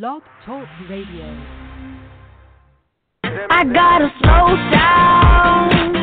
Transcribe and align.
Blog 0.00 0.22
Talk 0.44 0.66
Radio. 0.90 1.24
I 3.22 3.62
gotta 3.62 4.08
slow 4.20 4.56
down. 4.72 5.93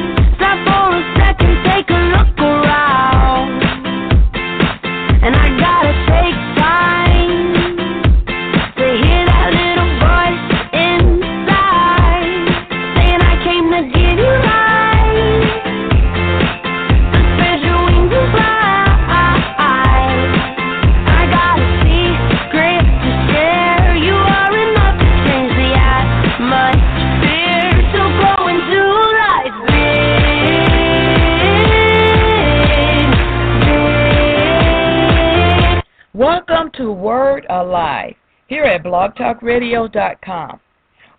blogtalkradio.com. 38.91 40.59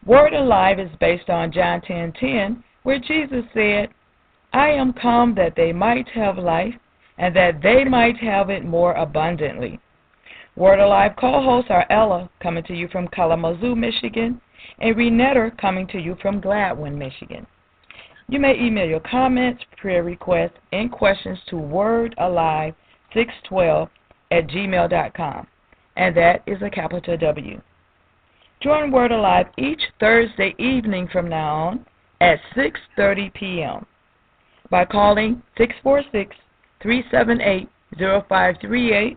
Word 0.04 0.34
Alive 0.34 0.78
is 0.78 0.90
based 1.00 1.30
on 1.30 1.52
John 1.52 1.80
10:10, 1.80 2.62
where 2.82 2.98
Jesus 2.98 3.46
said, 3.54 3.88
"I 4.52 4.68
am 4.68 4.92
come 4.92 5.34
that 5.36 5.54
they 5.54 5.72
might 5.72 6.08
have 6.08 6.36
life, 6.36 6.74
and 7.16 7.34
that 7.34 7.62
they 7.62 7.84
might 7.84 8.18
have 8.18 8.50
it 8.50 8.64
more 8.64 8.92
abundantly." 8.92 9.80
Word 10.54 10.80
Alive 10.80 11.16
co-hosts 11.16 11.70
are 11.70 11.86
Ella, 11.88 12.28
coming 12.40 12.62
to 12.64 12.74
you 12.74 12.88
from 12.88 13.08
Kalamazoo, 13.08 13.74
Michigan, 13.74 14.38
and 14.80 14.94
Renetta, 14.94 15.56
coming 15.56 15.86
to 15.86 15.98
you 15.98 16.14
from 16.16 16.42
Gladwin, 16.42 16.98
Michigan. 16.98 17.46
You 18.28 18.38
may 18.38 18.58
email 18.58 18.86
your 18.86 19.00
comments, 19.00 19.64
prayer 19.78 20.02
requests, 20.02 20.58
and 20.72 20.92
questions 20.92 21.42
to 21.46 21.56
wordalive612 21.56 23.88
at 24.30 24.46
gmail.com, 24.48 25.46
and 25.96 26.14
that 26.16 26.42
is 26.46 26.62
a 26.62 26.70
capital 26.70 27.16
W. 27.16 27.60
Join 28.62 28.90
Word 28.92 29.10
Alive 29.10 29.46
each 29.58 29.82
Thursday 29.98 30.54
evening 30.56 31.08
from 31.12 31.28
now 31.28 31.56
on 31.56 31.84
at 32.20 32.38
6:30 32.54 33.34
p.m. 33.34 33.84
by 34.70 34.84
calling 34.84 35.42
646-378-0538 36.84 39.16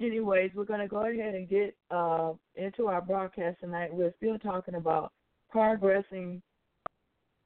anyways, 0.00 0.50
we're 0.54 0.64
going 0.64 0.80
to 0.80 0.88
go 0.88 1.06
ahead 1.06 1.34
and 1.34 1.48
get 1.48 1.74
uh, 1.90 2.32
into 2.56 2.88
our 2.88 3.00
broadcast 3.00 3.60
tonight. 3.60 3.94
We're 3.94 4.14
still 4.18 4.38
talking 4.38 4.74
about 4.74 5.12
progressing 5.50 6.42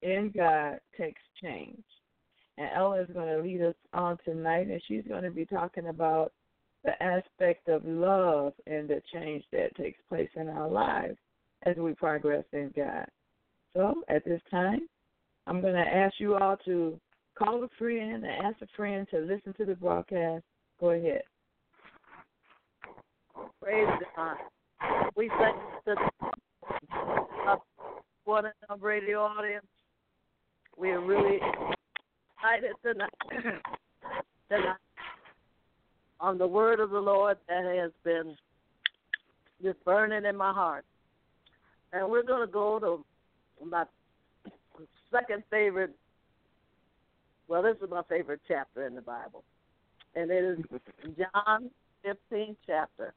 in 0.03 0.33
God 0.35 0.79
takes 0.99 1.23
change. 1.43 1.85
And 2.59 2.69
Ella 2.77 3.03
is 3.03 3.09
going 3.15 3.29
to 3.29 3.43
lead 3.43 3.63
us 3.63 3.75
on 3.95 4.19
tonight, 4.25 4.67
and 4.67 4.83
she's 4.87 5.05
going 5.09 5.23
to 5.23 5.31
be 5.31 5.47
talking 5.47 5.89
about 5.89 6.33
the 6.85 7.01
aspect 7.03 7.69
of 7.69 7.85
love 7.85 8.53
and 8.67 8.89
the 8.89 9.01
change 9.13 9.45
that 9.53 9.75
takes 9.77 9.99
place 10.09 10.31
in 10.37 10.49
our 10.49 10.69
lives 10.69 11.17
as 11.65 11.77
we 11.77 11.95
progress 11.95 12.45
in 12.53 12.73
God. 12.77 13.07
So 13.75 14.03
at 14.09 14.25
this 14.25 14.41
time, 14.51 14.89
I'm 15.47 15.61
going 15.61 15.75
to 15.75 15.81
ask 15.81 16.15
you 16.19 16.37
all 16.37 16.57
to 16.65 16.99
call 17.39 17.63
a 17.65 17.69
friend 17.79 18.25
and 18.25 18.45
ask 18.45 18.61
a 18.63 18.67
friend 18.77 19.07
to 19.11 19.19
listen 19.19 19.55
to 19.59 19.65
the 19.65 19.75
broadcast. 19.75 20.45
Go 20.81 20.91
ahead. 20.91 21.23
Praise 23.63 23.89
God. 24.17 24.37
We 25.17 25.31
thank 25.39 25.57
the 25.87 25.97
one 28.25 28.45
our 28.69 28.77
radio 28.79 29.21
audience. 29.21 29.67
We 30.77 30.91
are 30.91 31.01
really 31.01 31.37
excited 31.37 32.73
tonight, 32.83 33.11
tonight 34.49 34.77
on 36.23 36.39
the 36.39 36.47
word 36.47 36.79
of 36.79 36.91
the 36.91 37.01
Lord 37.01 37.37
that 37.49 37.65
has 37.65 37.91
been 38.05 38.37
just 39.61 39.85
burning 39.85 40.25
in 40.25 40.37
my 40.37 40.53
heart. 40.53 40.85
And 41.93 42.09
we're 42.09 42.23
going 42.23 42.47
to 42.47 42.51
go 42.51 42.79
to 42.79 43.05
my 43.67 43.85
second 45.11 45.43
favorite. 45.51 45.95
Well, 47.49 47.63
this 47.63 47.77
is 47.83 47.91
my 47.91 48.03
favorite 48.09 48.41
chapter 48.47 48.87
in 48.87 48.95
the 48.95 49.03
Bible, 49.03 49.43
and 50.15 50.31
it 50.31 50.45
is 50.45 50.59
John 51.19 51.71
15 52.05 52.57
chapter. 52.67 53.13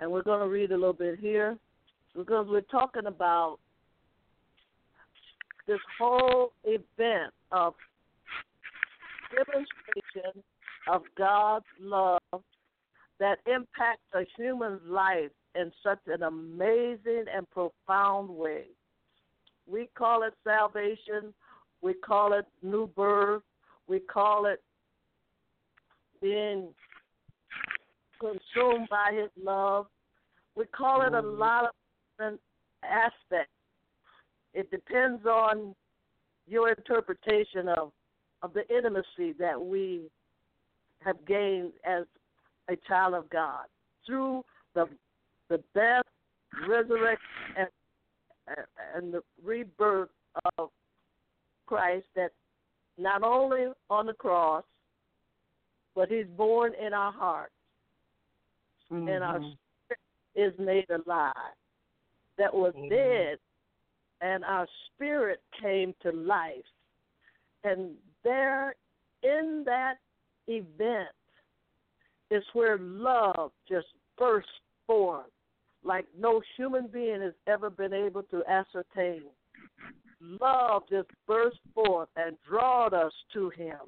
And 0.00 0.10
we're 0.10 0.22
going 0.22 0.40
to 0.40 0.48
read 0.48 0.72
a 0.72 0.76
little 0.76 0.92
bit 0.92 1.18
here 1.20 1.56
because 2.16 2.46
we're 2.48 2.60
talking 2.62 3.06
about 3.06 3.58
this 5.66 5.78
whole 5.98 6.52
event 6.64 7.32
of 7.52 7.74
demonstration 9.30 10.42
of 10.90 11.02
God's 11.16 11.66
love 11.80 12.42
that 13.20 13.38
impacts 13.46 14.02
a 14.12 14.22
human's 14.36 14.80
life 14.86 15.30
in 15.54 15.70
such 15.84 16.00
an 16.06 16.22
amazing 16.22 17.24
and 17.34 17.48
profound 17.50 18.28
way. 18.28 18.64
We 19.66 19.88
call 19.96 20.24
it 20.24 20.34
salvation, 20.42 21.32
we 21.80 21.94
call 21.94 22.32
it 22.32 22.44
new 22.62 22.88
birth, 22.88 23.42
we 23.86 24.00
call 24.00 24.46
it 24.46 24.62
being 26.20 26.68
consumed 28.20 28.88
by 28.90 29.12
his 29.14 29.30
love. 29.42 29.86
We 30.56 30.64
call 30.66 31.02
it 31.02 31.14
a 31.14 31.22
mm-hmm. 31.22 31.38
lot 31.38 31.64
of 31.64 31.70
different 32.12 32.40
aspects. 32.82 33.52
It 34.54 34.70
depends 34.70 35.24
on 35.24 35.74
your 36.48 36.70
interpretation 36.70 37.68
of 37.68 37.92
of 38.42 38.54
the 38.54 38.66
intimacy 38.74 39.34
that 39.38 39.60
we 39.60 40.00
have 41.02 41.24
gained 41.26 41.72
as 41.84 42.04
a 42.68 42.76
child 42.88 43.14
of 43.14 43.28
God 43.30 43.66
through 44.06 44.44
the 44.74 44.86
the 45.48 45.62
death, 45.74 46.04
resurrection, 46.68 47.18
and 47.56 47.68
and 48.94 49.14
the 49.14 49.22
rebirth 49.42 50.10
of 50.58 50.70
Christ. 51.66 52.06
That 52.16 52.32
not 52.98 53.22
only 53.22 53.66
on 53.88 54.06
the 54.06 54.14
cross, 54.14 54.64
but 55.94 56.08
He's 56.08 56.26
born 56.36 56.72
in 56.74 56.92
our 56.92 57.12
hearts, 57.12 57.52
Mm-hmm. 58.92 59.08
and 59.08 59.22
our 59.22 59.38
spirit 59.38 60.00
is 60.34 60.58
made 60.58 60.90
alive, 60.90 61.32
that 62.38 62.52
was 62.52 62.72
Amen. 62.76 62.88
dead, 62.88 63.38
and 64.20 64.44
our 64.44 64.66
spirit 64.88 65.40
came 65.62 65.94
to 66.02 66.10
life. 66.10 66.56
And 67.62 67.92
there, 68.24 68.74
in 69.22 69.62
that 69.66 69.98
event, 70.50 71.08
is 72.30 72.44
where 72.52 72.78
love 72.78 73.52
just 73.68 73.88
burst 74.16 74.48
forth 74.86 75.26
like 75.82 76.06
no 76.18 76.40
human 76.56 76.88
being 76.92 77.20
has 77.22 77.32
ever 77.46 77.70
been 77.70 77.92
able 77.92 78.22
to 78.24 78.42
ascertain. 78.48 79.22
Love 80.20 80.82
just 80.90 81.08
burst 81.26 81.58
forth 81.74 82.08
and 82.16 82.36
drawed 82.46 82.92
us 82.92 83.12
to 83.32 83.50
Him. 83.50 83.78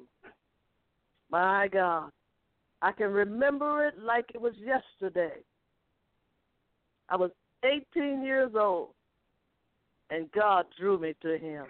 My 1.29 1.67
God. 1.67 2.09
I 2.81 2.91
can 2.91 3.11
remember 3.11 3.85
it 3.85 3.93
like 3.99 4.25
it 4.33 4.41
was 4.41 4.53
yesterday. 4.57 5.35
I 7.09 7.15
was 7.15 7.31
18 7.63 8.23
years 8.23 8.51
old, 8.59 8.89
and 10.09 10.29
God 10.31 10.65
drew 10.77 10.97
me 10.97 11.13
to 11.21 11.37
Him. 11.37 11.65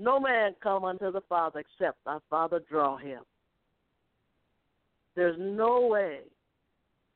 No 0.00 0.18
man 0.18 0.54
come 0.62 0.84
unto 0.84 1.12
the 1.12 1.20
Father 1.28 1.60
except 1.60 1.98
our 2.06 2.22
Father 2.30 2.62
draw 2.70 2.96
him. 2.96 3.20
There's 5.14 5.36
no 5.38 5.86
way 5.88 6.20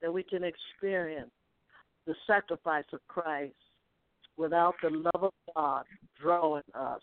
that 0.03 0.13
we 0.13 0.23
can 0.23 0.45
experience 0.45 1.31
the 2.07 2.15
sacrifice 2.27 2.85
of 2.93 3.01
Christ 3.09 3.55
without 4.37 4.75
the 4.83 4.91
love 4.91 5.25
of 5.25 5.33
God 5.55 5.85
drawing 6.21 6.63
us. 6.75 7.01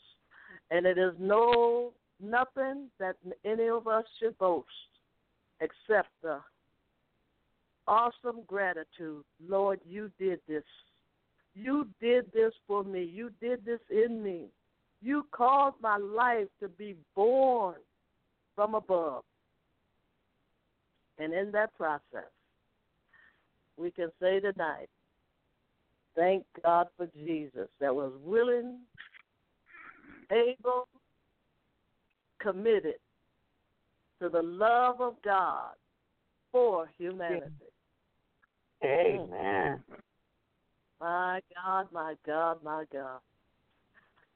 And 0.69 0.85
it 0.85 0.99
is 0.99 1.13
no 1.19 1.93
nothing 2.21 2.89
that 2.99 3.15
any 3.43 3.67
of 3.67 3.87
us 3.87 4.05
should 4.19 4.37
boast 4.37 4.67
except 5.61 6.09
the 6.21 6.41
awesome 7.87 8.41
gratitude. 8.45 9.23
Lord, 9.47 9.79
you 9.83 10.11
did 10.19 10.41
this. 10.47 10.63
You 11.55 11.87
did 11.99 12.31
this 12.33 12.53
for 12.67 12.83
me. 12.83 13.03
You 13.03 13.31
did 13.41 13.65
this 13.65 13.79
in 13.89 14.21
me. 14.21 14.45
You 15.01 15.25
caused 15.31 15.77
my 15.81 15.97
life 15.97 16.47
to 16.61 16.69
be 16.69 16.95
born 17.15 17.75
from 18.55 18.75
above. 18.75 19.23
And 21.17 21.33
in 21.33 21.51
that 21.51 21.75
process, 21.77 22.29
we 23.77 23.91
can 23.91 24.09
say 24.21 24.39
tonight, 24.39 24.89
thank 26.15 26.43
God 26.63 26.87
for 26.97 27.07
Jesus 27.15 27.67
that 27.79 27.93
was 27.93 28.11
willing, 28.23 28.79
able, 30.31 30.87
committed 32.39 32.95
to 34.21 34.29
the 34.29 34.41
love 34.41 35.01
of 35.01 35.15
God 35.23 35.71
for 36.51 36.89
humanity. 36.97 37.45
Amen. 38.83 39.83
My 40.99 41.41
God, 41.55 41.87
my 41.91 42.15
God, 42.25 42.57
my 42.63 42.83
God. 42.91 43.19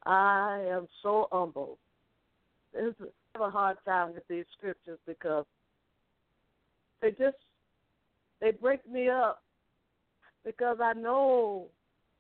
I 0.06 0.64
am 0.70 0.88
so 1.02 1.28
humbled. 1.32 1.78
This 2.74 2.94
is, 3.00 3.08
I 3.36 3.40
have 3.40 3.48
a 3.48 3.52
hard 3.52 3.78
time 3.86 4.14
with 4.14 4.28
these 4.28 4.46
scriptures 4.58 5.00
because 5.08 5.46
they 7.02 7.10
just 7.12 7.38
they 8.42 8.52
break 8.52 8.88
me 8.90 9.10
up 9.10 9.42
because 10.44 10.78
I 10.82 10.94
know 10.94 11.68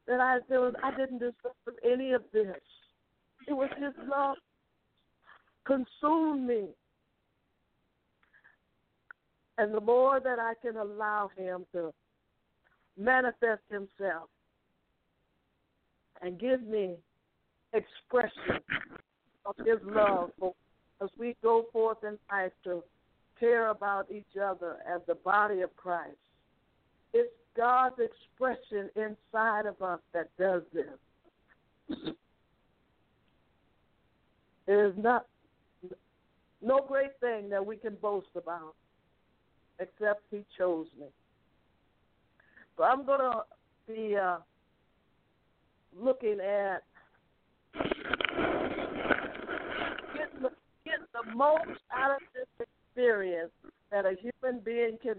that 0.07 0.19
I 0.19 0.39
there 0.49 0.61
was 0.61 0.73
I 0.83 0.91
didn't 0.95 1.19
deserve 1.19 1.77
any 1.83 2.13
of 2.13 2.23
this. 2.33 2.61
It 3.47 3.53
was 3.53 3.69
His 3.77 3.93
love 4.07 4.37
consumed 5.65 6.47
me, 6.47 6.67
and 9.57 9.73
the 9.73 9.81
more 9.81 10.19
that 10.19 10.39
I 10.39 10.53
can 10.61 10.77
allow 10.77 11.29
Him 11.37 11.65
to 11.73 11.93
manifest 12.97 13.61
Himself 13.69 14.29
and 16.21 16.39
give 16.39 16.63
me 16.63 16.95
expression 17.75 18.61
of 19.45 19.55
His 19.65 19.79
love 19.83 20.31
for 20.39 20.53
as 21.01 21.09
we 21.19 21.35
go 21.43 21.65
forth 21.73 21.97
in 22.03 22.17
life 22.31 22.53
to 22.63 22.81
care 23.39 23.69
about 23.69 24.09
each 24.09 24.37
other 24.41 24.77
as 24.87 25.01
the 25.07 25.15
body 25.15 25.61
of 25.61 25.75
Christ. 25.75 26.15
It's 27.13 27.33
God's 27.55 27.95
expression 27.99 28.89
inside 28.95 29.65
of 29.65 29.81
us 29.81 29.99
that 30.13 30.29
does 30.39 30.61
this. 30.73 32.05
There 34.65 34.85
is 34.87 34.93
not 34.97 35.27
no 36.61 36.79
great 36.87 37.11
thing 37.19 37.49
that 37.49 37.65
we 37.65 37.77
can 37.77 37.95
boast 38.01 38.29
about 38.35 38.73
except 39.79 40.21
He 40.31 40.43
chose 40.57 40.87
me. 40.99 41.07
But 42.77 42.83
I'm 42.85 43.05
going 43.05 43.19
to 43.19 43.43
be 43.87 44.15
uh, 44.15 44.37
looking 45.97 46.39
at 46.39 46.83
getting 50.13 50.41
the, 50.41 50.49
getting 50.83 51.05
the 51.13 51.14
most 51.33 51.79
out 51.91 52.11
of 52.11 52.21
this 52.33 52.67
experience 52.89 53.51
that 53.91 54.05
a 54.05 54.15
human 54.21 54.61
being 54.63 54.97
can 55.01 55.15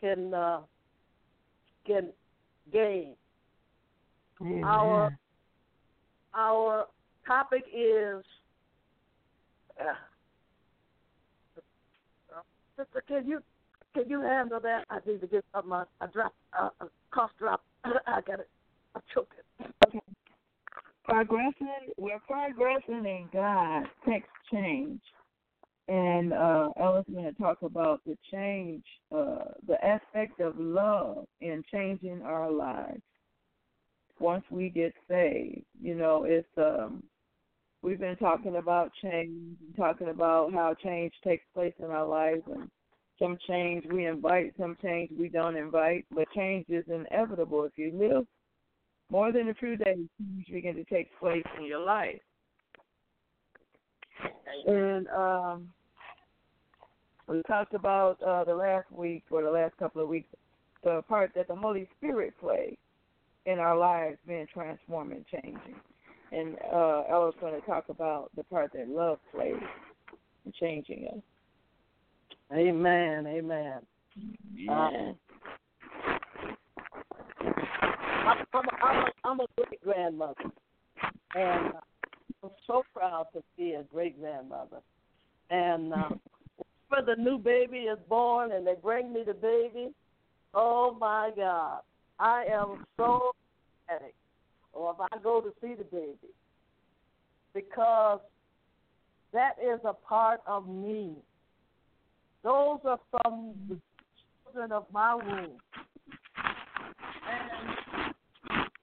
can 0.00 0.34
uh, 0.34 0.60
can 1.86 2.08
gain. 2.72 3.14
Amen. 4.40 4.64
Our 4.64 5.16
our 6.34 6.86
topic 7.26 7.64
is. 7.74 8.24
Uh, 9.80 9.94
sister, 12.76 13.02
can 13.06 13.26
you 13.26 13.40
can 13.94 14.08
you 14.08 14.20
handle 14.20 14.60
that? 14.60 14.84
I 14.90 14.98
need 15.06 15.20
to 15.20 15.26
get 15.26 15.44
something. 15.54 15.72
I, 15.72 15.84
I 16.00 16.06
dropped 16.06 16.36
uh, 16.58 16.70
a 16.80 16.86
cough 17.10 17.30
drop. 17.38 17.62
I 17.84 18.20
got 18.26 18.40
it. 18.40 18.48
I 18.94 19.00
choked 19.14 19.34
it. 19.60 20.02
progressing 21.04 21.68
we're 21.96 22.20
progressing 22.26 23.04
in 23.04 23.28
God 23.32 23.84
takes 24.06 24.28
change. 24.52 25.00
And 25.90 26.32
uh 26.32 26.68
Ella's 26.78 27.04
gonna 27.12 27.32
talk 27.32 27.62
about 27.62 28.00
the 28.06 28.16
change, 28.30 28.84
uh 29.10 29.46
the 29.66 29.84
aspect 29.84 30.38
of 30.38 30.56
love 30.56 31.26
in 31.40 31.64
changing 31.72 32.22
our 32.22 32.48
lives. 32.48 33.02
Once 34.20 34.44
we 34.50 34.68
get 34.68 34.94
saved. 35.08 35.64
You 35.82 35.96
know, 35.96 36.24
it's 36.24 36.46
um 36.56 37.02
we've 37.82 37.98
been 37.98 38.16
talking 38.16 38.54
about 38.56 38.92
change, 39.02 39.56
talking 39.76 40.10
about 40.10 40.52
how 40.52 40.74
change 40.80 41.12
takes 41.24 41.44
place 41.54 41.74
in 41.80 41.86
our 41.86 42.06
lives 42.06 42.42
and 42.54 42.70
some 43.18 43.36
change 43.48 43.84
we 43.92 44.06
invite, 44.06 44.54
some 44.60 44.76
change 44.80 45.10
we 45.18 45.28
don't 45.28 45.56
invite, 45.56 46.06
but 46.14 46.30
change 46.36 46.66
is 46.68 46.84
inevitable. 46.86 47.64
If 47.64 47.72
you 47.76 47.92
live 47.98 48.26
more 49.10 49.32
than 49.32 49.48
a 49.48 49.54
few 49.54 49.76
days, 49.76 50.06
change 50.20 50.46
begin 50.52 50.76
to 50.76 50.84
take 50.84 51.08
place 51.18 51.42
in 51.58 51.64
your 51.64 51.84
life. 51.84 52.20
And 54.66 55.08
um, 55.08 55.68
we 57.30 57.42
talked 57.42 57.74
about 57.74 58.20
uh, 58.22 58.42
the 58.44 58.54
last 58.54 58.90
week 58.90 59.22
or 59.30 59.42
the 59.42 59.50
last 59.50 59.76
couple 59.78 60.02
of 60.02 60.08
weeks 60.08 60.28
the 60.82 61.02
part 61.08 61.30
that 61.36 61.46
the 61.46 61.54
Holy 61.54 61.88
Spirit 61.96 62.34
plays 62.40 62.76
in 63.46 63.58
our 63.58 63.76
lives 63.76 64.16
being 64.26 64.46
transformed 64.52 65.12
and 65.12 65.24
changing. 65.26 65.76
And 66.32 66.56
uh, 66.72 67.02
Ella's 67.10 67.34
going 67.40 67.58
to 67.58 67.66
talk 67.66 67.88
about 67.88 68.30
the 68.36 68.44
part 68.44 68.72
that 68.72 68.88
love 68.88 69.18
plays 69.32 69.54
in 70.44 70.52
changing 70.58 71.06
us. 71.08 71.22
Amen. 72.52 73.26
Amen. 73.26 73.80
Yeah. 74.54 74.72
I'm, 78.26 78.36
I'm, 78.52 78.64
a, 78.64 78.84
I'm, 78.84 79.04
a, 79.04 79.10
I'm 79.24 79.40
a 79.40 79.46
great 79.56 79.80
grandmother, 79.82 80.44
and 81.34 81.74
uh, 81.74 81.80
I'm 82.44 82.50
so 82.66 82.82
proud 82.94 83.26
to 83.34 83.42
be 83.56 83.72
a 83.72 83.82
great 83.84 84.20
grandmother. 84.20 84.78
And 85.50 85.92
uh, 85.92 86.08
when 86.90 87.06
the 87.06 87.16
new 87.16 87.38
baby 87.38 87.78
is 87.78 87.98
born 88.08 88.52
and 88.52 88.66
they 88.66 88.74
bring 88.82 89.12
me 89.12 89.22
the 89.26 89.34
baby, 89.34 89.90
oh 90.54 90.96
my 91.00 91.30
God, 91.34 91.80
I 92.18 92.44
am 92.52 92.84
so 92.96 93.32
ecstatic. 93.88 94.14
Or 94.72 94.92
if 94.92 95.00
I 95.00 95.18
go 95.22 95.40
to 95.40 95.52
see 95.60 95.74
the 95.74 95.84
baby, 95.84 96.32
because 97.54 98.20
that 99.32 99.56
is 99.62 99.80
a 99.84 99.92
part 99.92 100.40
of 100.46 100.68
me. 100.68 101.12
Those 102.42 102.78
are 102.84 103.00
from 103.10 103.54
the 103.68 103.78
children 104.44 104.72
of 104.72 104.86
my 104.92 105.14
womb. 105.14 105.58
And 107.28 108.14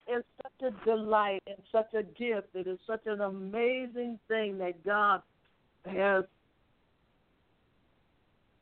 it's 0.08 0.28
such 0.42 0.72
a 0.72 0.86
delight 0.86 1.44
and 1.48 1.58
such 1.72 1.94
a 1.94 2.04
gift. 2.04 2.50
It 2.54 2.68
is 2.68 2.80
such 2.86 3.06
an 3.06 3.22
amazing 3.22 4.20
thing 4.28 4.58
that 4.60 4.84
God 4.86 5.22
has. 5.86 6.24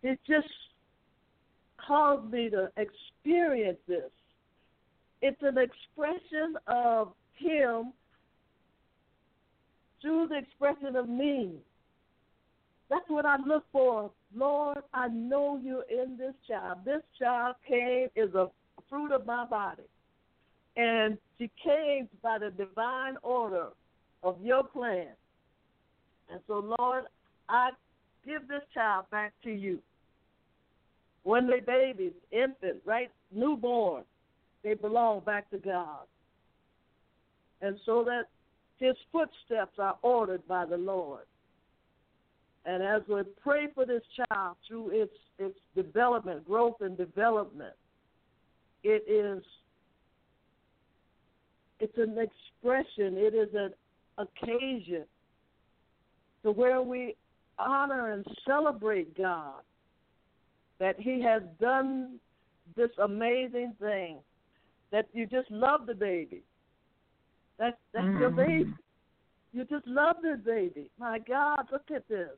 It 0.06 0.20
just 0.28 0.48
caused 1.86 2.32
me 2.32 2.50
to 2.52 2.72
experience 2.78 3.80
this. 3.88 4.12
It's 5.22 5.42
an 5.42 5.58
expression 5.58 6.58
of 6.68 7.14
Him 7.34 7.92
through 10.02 10.28
the 10.28 10.38
expression 10.38 10.96
of 10.96 11.10
me. 11.10 11.54
That's 12.90 13.10
what 13.10 13.26
I 13.26 13.38
look 13.48 13.64
for 13.72 14.12
Lord, 14.36 14.80
I 14.94 15.08
know 15.08 15.60
you're 15.64 15.86
in 15.90 16.18
this 16.18 16.34
child. 16.48 16.80
This 16.86 17.02
child 17.18 17.56
came 17.68 18.10
is 18.16 18.36
a 18.36 18.50
fruit 18.90 19.12
of 19.12 19.26
my 19.26 19.46
body. 19.46 19.84
And 20.76 21.18
she 21.40 21.50
came 21.64 22.10
by 22.22 22.38
the 22.40 22.52
divine 22.52 23.16
order 23.24 23.70
of 24.24 24.38
your 24.44 24.64
plan. 24.64 25.08
And 26.30 26.42
so, 26.48 26.76
Lord, 26.78 27.06
I 27.48 27.70
give 28.26 28.48
this 28.48 28.62
child 28.74 29.06
back 29.10 29.34
to 29.44 29.52
you. 29.52 29.80
When 31.26 31.48
they're 31.48 31.60
babies, 31.60 32.14
infant, 32.32 32.78
right, 32.86 33.10
newborn, 33.32 34.04
they 34.64 34.76
belong 34.76 35.22
back 35.22 35.50
to 35.50 35.58
God. 35.58 36.06
And 37.62 37.80
so 37.84 38.04
that 38.04 38.26
his 38.78 38.96
footsteps 39.12 39.80
are 39.80 39.98
ordered 40.04 40.48
by 40.48 40.66
the 40.66 40.78
Lord. 40.78 41.24
And 42.68 42.84
as 42.84 43.02
we 43.08 43.24
pray 43.42 43.68
for 43.74 43.88
this 43.88 44.04
child 44.16 44.58
through 44.68 44.92
its 44.92 45.14
its 45.40 45.58
development, 45.76 46.46
growth 46.46 46.76
and 46.82 46.96
development, 46.96 47.74
it 48.84 49.04
is 49.10 49.44
it's 51.80 51.98
an 51.98 52.18
expression, 52.20 53.18
it 53.18 53.34
is 53.34 53.50
an 53.56 53.74
occasion 54.20 55.06
to 56.44 56.52
where 56.52 56.84
we 56.84 57.16
honor 57.58 58.12
and 58.12 58.26
celebrate 58.46 59.18
God 59.18 59.62
that 60.80 61.00
He 61.00 61.22
has 61.22 61.42
done 61.60 62.20
this 62.76 62.92
amazing 63.02 63.74
thing. 63.80 64.20
That 64.92 65.08
you 65.14 65.26
just 65.26 65.50
love 65.52 65.88
the 65.88 65.96
baby. 65.96 66.42
That's 67.58 67.78
that's 67.94 68.06
mm-hmm. 68.06 68.20
your 68.20 68.30
baby. 68.30 68.74
You 69.54 69.66
just 69.66 69.88
love 69.88 70.18
this 70.22 70.40
baby. 70.46 70.90
My 71.00 71.20
God, 71.20 71.68
look 71.72 71.90
at 71.94 72.08
this. 72.08 72.30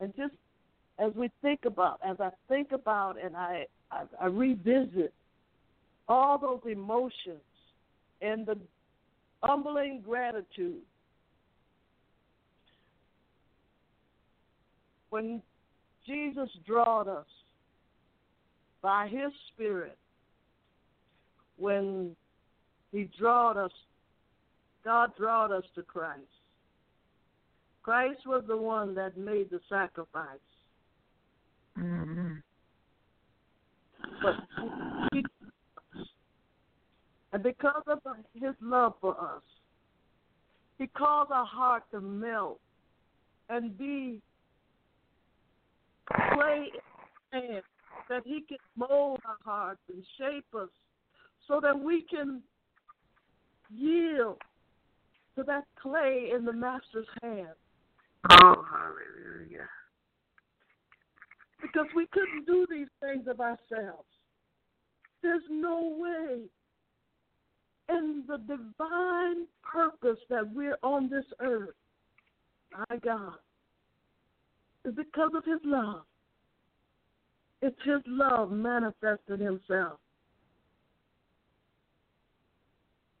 And 0.00 0.14
just 0.16 0.34
as 0.98 1.12
we 1.14 1.30
think 1.40 1.60
about, 1.64 1.98
as 2.06 2.16
I 2.20 2.30
think 2.48 2.72
about 2.72 3.16
and 3.22 3.36
I, 3.36 3.66
I, 3.90 4.02
I 4.20 4.26
revisit 4.26 5.12
all 6.08 6.38
those 6.38 6.60
emotions 6.70 7.40
and 8.20 8.46
the 8.46 8.58
humbling 9.42 10.02
gratitude 10.04 10.82
when 15.10 15.40
Jesus 16.06 16.48
drawed 16.66 17.08
us 17.08 17.26
by 18.82 19.08
his 19.08 19.32
spirit 19.52 19.96
when 21.56 22.14
he 22.92 23.08
drawed 23.18 23.56
us 23.56 23.72
God 24.84 25.12
drawed 25.16 25.50
us 25.50 25.64
to 25.74 25.82
Christ 25.82 26.20
Christ 27.84 28.20
was 28.26 28.42
the 28.48 28.56
one 28.56 28.94
that 28.94 29.18
made 29.18 29.50
the 29.50 29.60
sacrifice. 29.68 30.38
Mm-hmm. 31.78 32.36
But 34.22 34.34
he, 35.12 35.22
and 37.34 37.42
because 37.42 37.82
of 37.86 37.98
his 38.32 38.54
love 38.62 38.94
for 39.02 39.12
us, 39.20 39.42
he 40.78 40.86
caused 40.86 41.30
our 41.30 41.44
heart 41.44 41.82
to 41.90 42.00
melt 42.00 42.58
and 43.50 43.76
be 43.76 44.22
clay 46.12 46.70
and 47.32 47.62
that 48.08 48.22
he 48.24 48.44
can 48.48 48.58
mold 48.76 49.20
our 49.26 49.36
hearts 49.44 49.80
and 49.92 50.04
shape 50.18 50.46
us 50.54 50.68
so 51.48 51.60
that 51.60 51.78
we 51.78 52.02
can 52.02 52.42
yield 53.70 54.40
to 55.36 55.42
that 55.42 55.64
clay 55.80 56.30
in 56.34 56.44
the 56.44 56.52
master's 56.52 57.06
hand 57.22 57.48
Oh, 58.30 58.64
hallelujah. 58.70 59.68
Because 61.60 61.86
we 61.94 62.06
couldn't 62.12 62.46
do 62.46 62.66
these 62.70 62.88
things 63.00 63.26
of 63.28 63.40
ourselves. 63.40 64.08
There's 65.22 65.42
no 65.50 65.96
way. 65.98 66.42
In 67.90 68.24
the 68.26 68.38
divine 68.38 69.46
purpose 69.62 70.18
that 70.30 70.50
we're 70.54 70.78
on 70.82 71.10
this 71.10 71.26
earth, 71.40 71.74
my 72.72 72.96
God, 72.96 73.34
is 74.84 74.94
because 74.94 75.30
of 75.36 75.44
His 75.44 75.60
love. 75.64 76.02
It's 77.62 77.76
His 77.84 78.02
love 78.06 78.50
manifested 78.50 79.40
Himself. 79.40 79.98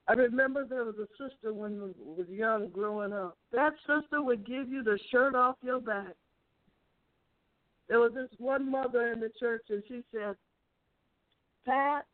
I 0.06 0.12
remember 0.12 0.66
there 0.66 0.84
was 0.84 0.96
a 0.96 1.08
sister 1.12 1.54
when 1.54 1.80
I 1.80 1.86
was 2.04 2.26
young 2.28 2.68
growing 2.68 3.12
up. 3.12 3.38
That 3.52 3.72
sister 3.86 4.22
would 4.22 4.46
give 4.46 4.68
you 4.68 4.82
the 4.82 4.98
shirt 5.10 5.34
off 5.34 5.56
your 5.62 5.80
back. 5.80 6.14
There 7.88 8.00
was 8.00 8.12
this 8.14 8.28
one 8.38 8.70
mother 8.70 9.12
in 9.12 9.20
the 9.20 9.30
church, 9.40 9.62
and 9.70 9.82
she 9.88 10.02
said, 10.12 10.36
Pat, 11.66 12.04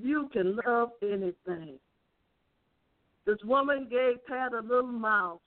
you 0.00 0.28
can 0.32 0.58
love 0.66 0.90
anything. 1.02 1.78
This 3.26 3.38
woman 3.44 3.88
gave 3.90 4.24
Pat 4.26 4.52
a 4.52 4.60
little 4.60 4.86
mouse. 4.86 5.40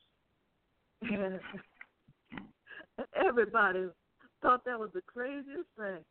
Everybody 3.27 3.87
thought 4.41 4.65
that 4.65 4.79
was 4.79 4.89
the 4.93 5.01
craziest 5.01 5.69
thing. 5.77 6.03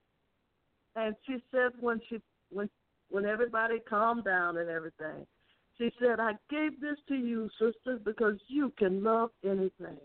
And 0.96 1.14
she 1.26 1.36
said 1.50 1.72
when 1.80 2.00
she 2.08 2.20
when 2.50 2.68
when 3.10 3.24
everybody 3.24 3.78
calmed 3.88 4.24
down 4.24 4.56
and 4.56 4.68
everything, 4.68 5.26
she 5.78 5.90
said, 5.98 6.20
I 6.20 6.32
gave 6.48 6.80
this 6.80 6.96
to 7.08 7.14
you, 7.14 7.48
sisters, 7.58 8.00
because 8.04 8.38
you 8.48 8.72
can 8.78 9.02
love 9.02 9.30
anything. 9.44 9.98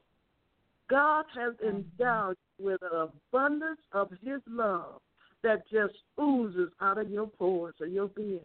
God 0.89 1.25
has 1.35 1.53
mm-hmm. 1.55 1.77
endowed 1.77 2.37
you 2.57 2.65
with 2.65 2.81
an 2.81 3.09
abundance 3.31 3.81
of 3.91 4.09
His 4.23 4.41
love 4.47 5.01
that 5.43 5.63
just 5.69 5.95
oozes 6.19 6.71
out 6.81 6.97
of 6.97 7.09
your 7.09 7.27
pores 7.27 7.75
or 7.79 7.87
your 7.87 8.07
being. 8.07 8.39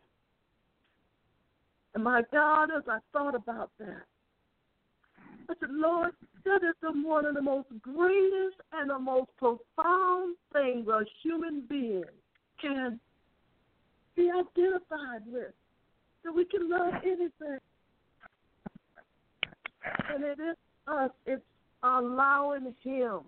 And 1.95 2.05
my 2.05 2.23
God, 2.33 2.65
as 2.77 2.85
I 2.89 2.99
thought 3.13 3.35
about 3.35 3.71
that, 3.79 4.03
I 5.51 5.55
said, 5.59 5.71
Lord, 5.73 6.13
that 6.45 6.63
is 6.63 6.77
the, 6.81 6.93
one 6.93 7.27
of 7.27 7.35
the 7.35 7.43
most 7.43 7.69
greatest 7.83 8.57
and 8.73 8.89
the 8.89 8.99
most 8.99 9.31
profound 9.37 10.37
things 10.53 10.87
a 10.87 11.01
human 11.23 11.65
being 11.69 12.05
can 12.61 13.01
be 14.15 14.31
identified 14.31 15.23
with 15.27 15.53
that 16.25 16.33
we 16.33 16.45
can 16.45 16.71
love 16.71 16.95
anything. 17.03 17.59
And 20.09 20.23
it 20.23 20.39
is 20.39 20.57
us, 20.87 21.11
it's 21.27 21.43
allowing 21.83 22.73
Him 22.85 23.21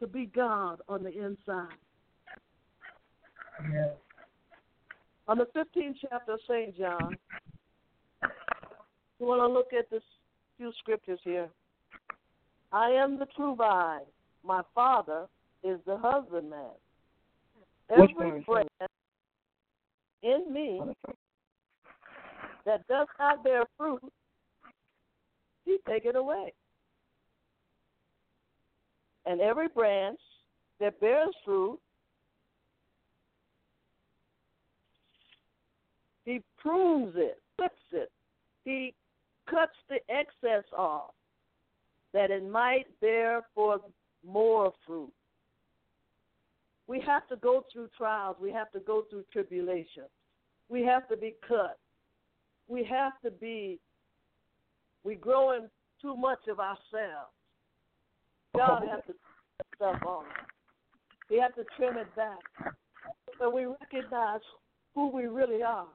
to 0.00 0.06
be 0.06 0.26
God 0.26 0.80
on 0.90 1.04
the 1.04 1.10
inside. 1.10 1.78
Yes. 3.72 3.92
On 5.26 5.38
the 5.38 5.46
15th 5.56 5.94
chapter 6.02 6.34
of 6.34 6.40
St. 6.46 6.76
John, 6.76 7.16
we 9.18 9.26
want 9.26 9.40
to 9.40 9.48
look 9.48 9.72
at 9.72 9.88
this 9.90 10.02
few 10.56 10.72
scriptures 10.78 11.20
here. 11.22 11.48
I 12.72 12.90
am 12.90 13.18
the 13.18 13.26
true 13.36 13.54
vine. 13.54 14.00
My 14.44 14.62
Father 14.74 15.26
is 15.62 15.78
the 15.86 15.96
husbandman. 15.96 16.70
Every 17.90 18.42
branch 18.44 18.68
in 20.22 20.52
me 20.52 20.80
that 22.64 22.86
does 22.88 23.06
not 23.18 23.44
bear 23.44 23.62
fruit, 23.78 24.02
he 25.64 25.78
take 25.88 26.04
it 26.04 26.16
away. 26.16 26.52
And 29.24 29.40
every 29.40 29.68
branch 29.68 30.18
that 30.80 31.00
bears 31.00 31.34
fruit, 31.44 31.78
he 36.24 36.40
prunes 36.58 37.14
it, 37.16 37.40
clips 37.56 37.74
it, 37.92 38.10
he 38.64 38.94
cuts 39.48 39.76
the 39.88 39.98
excess 40.08 40.64
off, 40.76 41.14
that 42.12 42.30
it 42.30 42.48
might 42.48 42.84
bear 43.00 43.42
forth 43.54 43.82
more 44.26 44.72
fruit. 44.86 45.12
We 46.86 47.00
have 47.00 47.26
to 47.28 47.36
go 47.36 47.64
through 47.72 47.88
trials. 47.96 48.36
We 48.40 48.52
have 48.52 48.70
to 48.72 48.80
go 48.80 49.04
through 49.10 49.24
tribulations. 49.32 50.08
We 50.68 50.82
have 50.82 51.08
to 51.08 51.16
be 51.16 51.34
cut 51.46 51.78
we 52.68 52.84
have 52.84 53.12
to 53.24 53.30
be 53.30 53.78
we 55.04 55.14
growing 55.14 55.68
too 56.02 56.16
much 56.16 56.40
of 56.48 56.58
ourselves. 56.58 57.32
God 58.56 58.82
has 58.90 59.02
to 59.06 59.14
stuff 59.76 60.02
on. 60.06 60.24
We 61.30 61.38
have 61.38 61.54
to 61.54 61.64
trim 61.76 61.96
it 61.96 62.14
back. 62.16 62.74
So 63.38 63.50
we 63.50 63.66
recognize 63.66 64.40
who 64.94 65.10
we 65.10 65.26
really 65.26 65.62
are 65.62 65.86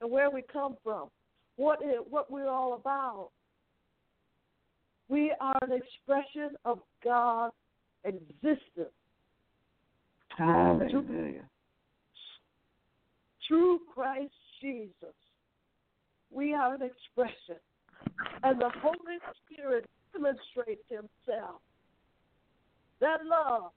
and 0.00 0.10
where 0.10 0.30
we 0.30 0.42
come 0.42 0.76
from, 0.82 1.08
what 1.56 1.82
is, 1.82 2.00
what 2.08 2.30
we're 2.30 2.48
all 2.48 2.74
about. 2.74 3.30
We 5.08 5.32
are 5.40 5.58
an 5.62 5.72
expression 5.72 6.56
of 6.64 6.80
God's 7.02 7.54
existence. 8.04 8.90
Hallelujah. 10.36 11.48
Through 13.46 13.80
Christ 13.94 14.32
Jesus 14.60 15.14
we 16.34 16.52
are 16.52 16.74
an 16.74 16.82
expression. 16.82 17.62
And 18.42 18.60
the 18.60 18.70
Holy 18.82 19.18
Spirit 19.46 19.88
demonstrates 20.12 20.82
Himself 20.90 21.62
That 23.00 23.24
love, 23.24 23.70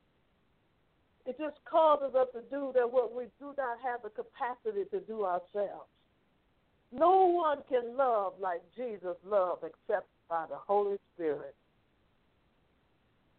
it 1.26 1.38
just 1.38 1.58
causes 1.70 2.16
us 2.16 2.28
to 2.34 2.42
do 2.50 2.72
that 2.74 2.92
what 2.92 3.16
we 3.16 3.26
do 3.40 3.54
not 3.58 3.78
have 3.84 4.02
the 4.04 4.10
capacity 4.10 4.90
to 4.92 5.00
do 5.02 5.24
ourselves. 5.24 5.88
No 6.92 7.26
one 7.26 7.60
can 7.70 7.98
love 7.98 8.34
like 8.40 8.62
Jesus 8.76 9.16
loved 9.26 9.64
except 9.64 10.08
by 10.30 10.46
the 10.50 10.56
Holy 10.56 10.98
Spirit. 11.14 11.56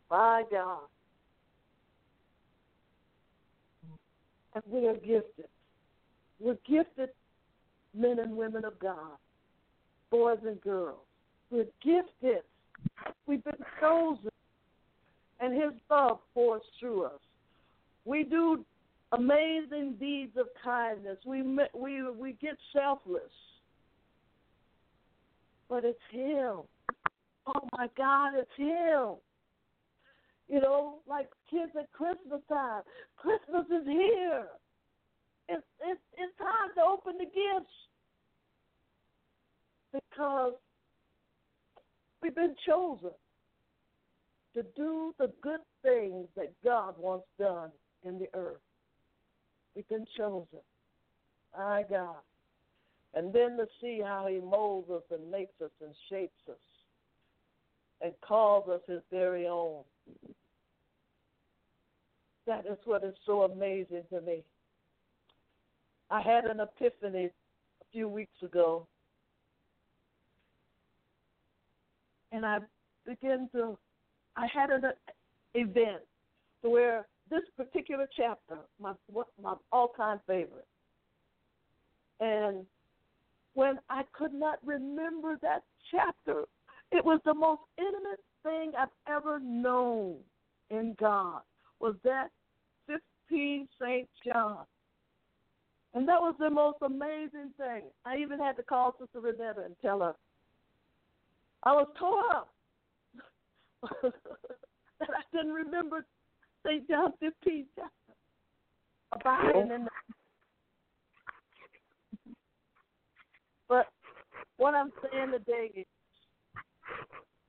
By 0.08 0.42
God. 0.50 0.80
And 4.54 4.64
we 4.70 4.86
are 4.86 4.94
gifted. 4.94 5.48
We're 6.40 6.58
gifted 6.68 7.10
men 7.94 8.18
and 8.18 8.36
women 8.36 8.64
of 8.64 8.78
God, 8.78 9.16
boys 10.10 10.38
and 10.46 10.60
girls. 10.60 10.98
We're 11.50 11.66
gifted. 11.82 12.42
We've 13.26 13.42
been 13.44 13.54
chosen. 13.80 14.30
And 15.40 15.54
His 15.54 15.72
love 15.90 16.18
pours 16.34 16.62
through 16.78 17.04
us. 17.04 17.20
We 18.04 18.24
do 18.24 18.64
amazing 19.12 19.96
deeds 19.98 20.36
of 20.36 20.46
kindness. 20.62 21.18
We 21.24 21.42
we 21.74 22.10
we 22.10 22.32
get 22.40 22.56
selfless, 22.72 23.22
but 25.68 25.84
it's 25.84 25.98
Him. 26.10 26.60
Oh 27.46 27.68
my 27.72 27.88
God, 27.96 28.32
it's 28.36 28.50
Him. 28.56 29.16
You 30.48 30.60
know, 30.60 30.98
like 31.06 31.28
kids 31.50 31.72
at 31.78 31.92
Christmas 31.92 32.40
time. 32.48 32.82
Christmas 33.16 33.66
is 33.66 33.86
here. 33.86 34.46
It's 35.48 35.66
it's 35.82 36.00
it's 36.16 36.38
time 36.38 36.70
to 36.76 36.82
open 36.82 37.14
the 37.18 37.24
gifts 37.24 37.72
because 39.92 40.54
we've 42.22 42.34
been 42.34 42.54
chosen 42.66 43.10
to 44.54 44.62
do 44.76 45.14
the 45.18 45.30
good 45.42 45.60
things 45.82 46.26
that 46.36 46.52
God 46.64 46.94
wants 46.98 47.26
done 47.38 47.70
in 48.04 48.18
the 48.18 48.26
earth. 48.34 48.60
We've 49.78 49.88
been 49.88 50.06
chosen. 50.16 50.58
My 51.56 51.84
God. 51.88 52.16
And 53.14 53.32
then 53.32 53.56
to 53.58 53.66
see 53.80 54.02
how 54.04 54.26
He 54.28 54.40
molds 54.40 54.90
us 54.90 55.04
and 55.12 55.30
makes 55.30 55.52
us 55.62 55.70
and 55.80 55.94
shapes 56.10 56.48
us 56.50 56.56
and 58.00 58.12
calls 58.20 58.68
us 58.68 58.80
His 58.88 59.02
very 59.12 59.46
own. 59.46 59.82
That 62.48 62.66
is 62.66 62.76
what 62.86 63.04
is 63.04 63.14
so 63.24 63.42
amazing 63.42 64.02
to 64.12 64.20
me. 64.20 64.42
I 66.10 66.22
had 66.22 66.44
an 66.46 66.58
epiphany 66.58 67.26
a 67.26 67.84
few 67.92 68.08
weeks 68.08 68.42
ago, 68.42 68.84
and 72.32 72.44
I 72.44 72.58
began 73.06 73.48
to. 73.52 73.78
I 74.36 74.48
had 74.52 74.70
an 74.70 74.82
event 75.54 76.02
where 76.62 77.06
this 77.30 77.42
particular 77.56 78.08
chapter, 78.16 78.58
my 78.80 78.92
my 79.42 79.54
all-time 79.72 80.20
favorite, 80.26 80.66
and 82.20 82.64
when 83.54 83.78
I 83.90 84.02
could 84.12 84.32
not 84.32 84.58
remember 84.64 85.38
that 85.42 85.64
chapter, 85.90 86.44
it 86.92 87.04
was 87.04 87.20
the 87.24 87.34
most 87.34 87.62
intimate 87.76 88.20
thing 88.42 88.72
I've 88.78 88.88
ever 89.08 89.40
known 89.40 90.16
in 90.70 90.94
God. 90.98 91.40
Was 91.80 91.94
that 92.04 92.28
15 93.28 93.68
St. 93.80 94.08
John? 94.24 94.58
And 95.94 96.06
that 96.08 96.20
was 96.20 96.34
the 96.38 96.50
most 96.50 96.78
amazing 96.82 97.52
thing. 97.56 97.82
I 98.04 98.18
even 98.18 98.38
had 98.38 98.56
to 98.56 98.62
call 98.62 98.94
Sister 99.00 99.20
Renetta 99.20 99.64
and 99.64 99.74
tell 99.80 100.00
her 100.00 100.14
I 101.64 101.72
was 101.72 101.88
tore 101.98 102.30
up 102.30 102.54
that 104.02 105.08
I 105.10 105.22
didn't 105.36 105.52
remember 105.52 106.04
John 106.88 107.12
15 107.20 107.66
chapter. 107.74 107.90
Abiding 109.12 109.70
in 109.72 109.84
the 109.84 109.90
But 113.68 113.86
what 114.58 114.74
I'm 114.74 114.92
saying 115.02 115.32
today 115.32 115.70
is 115.74 115.86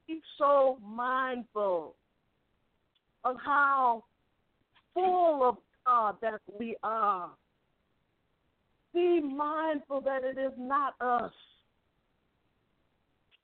be 0.07 0.21
so 0.37 0.77
mindful 0.85 1.95
of 3.25 3.35
how 3.45 4.03
full 4.93 5.43
of 5.43 5.57
God 5.85 6.15
that 6.21 6.39
we 6.57 6.77
are. 6.83 7.29
Be 8.93 9.19
mindful 9.19 10.01
that 10.01 10.23
it 10.23 10.39
is 10.39 10.53
not 10.57 10.95
us. 11.01 11.31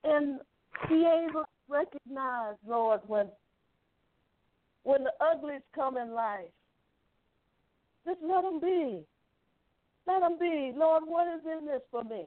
And 0.03 0.39
be 0.89 1.05
able 1.05 1.41
to 1.41 1.47
recognize, 1.67 2.55
Lord, 2.67 3.01
when 3.07 3.27
when 4.85 5.03
the 5.03 5.11
uglies 5.19 5.63
come 5.73 5.97
in 5.97 6.13
life, 6.13 6.53
just 8.05 8.19
let 8.21 8.43
them 8.43 8.59
be. 8.61 9.01
Let 10.07 10.19
them 10.21 10.37
be. 10.39 10.71
Lord, 10.75 11.03
what 11.07 11.27
is 11.35 11.41
in 11.43 11.65
this 11.65 11.81
for 11.89 12.03
me? 12.03 12.25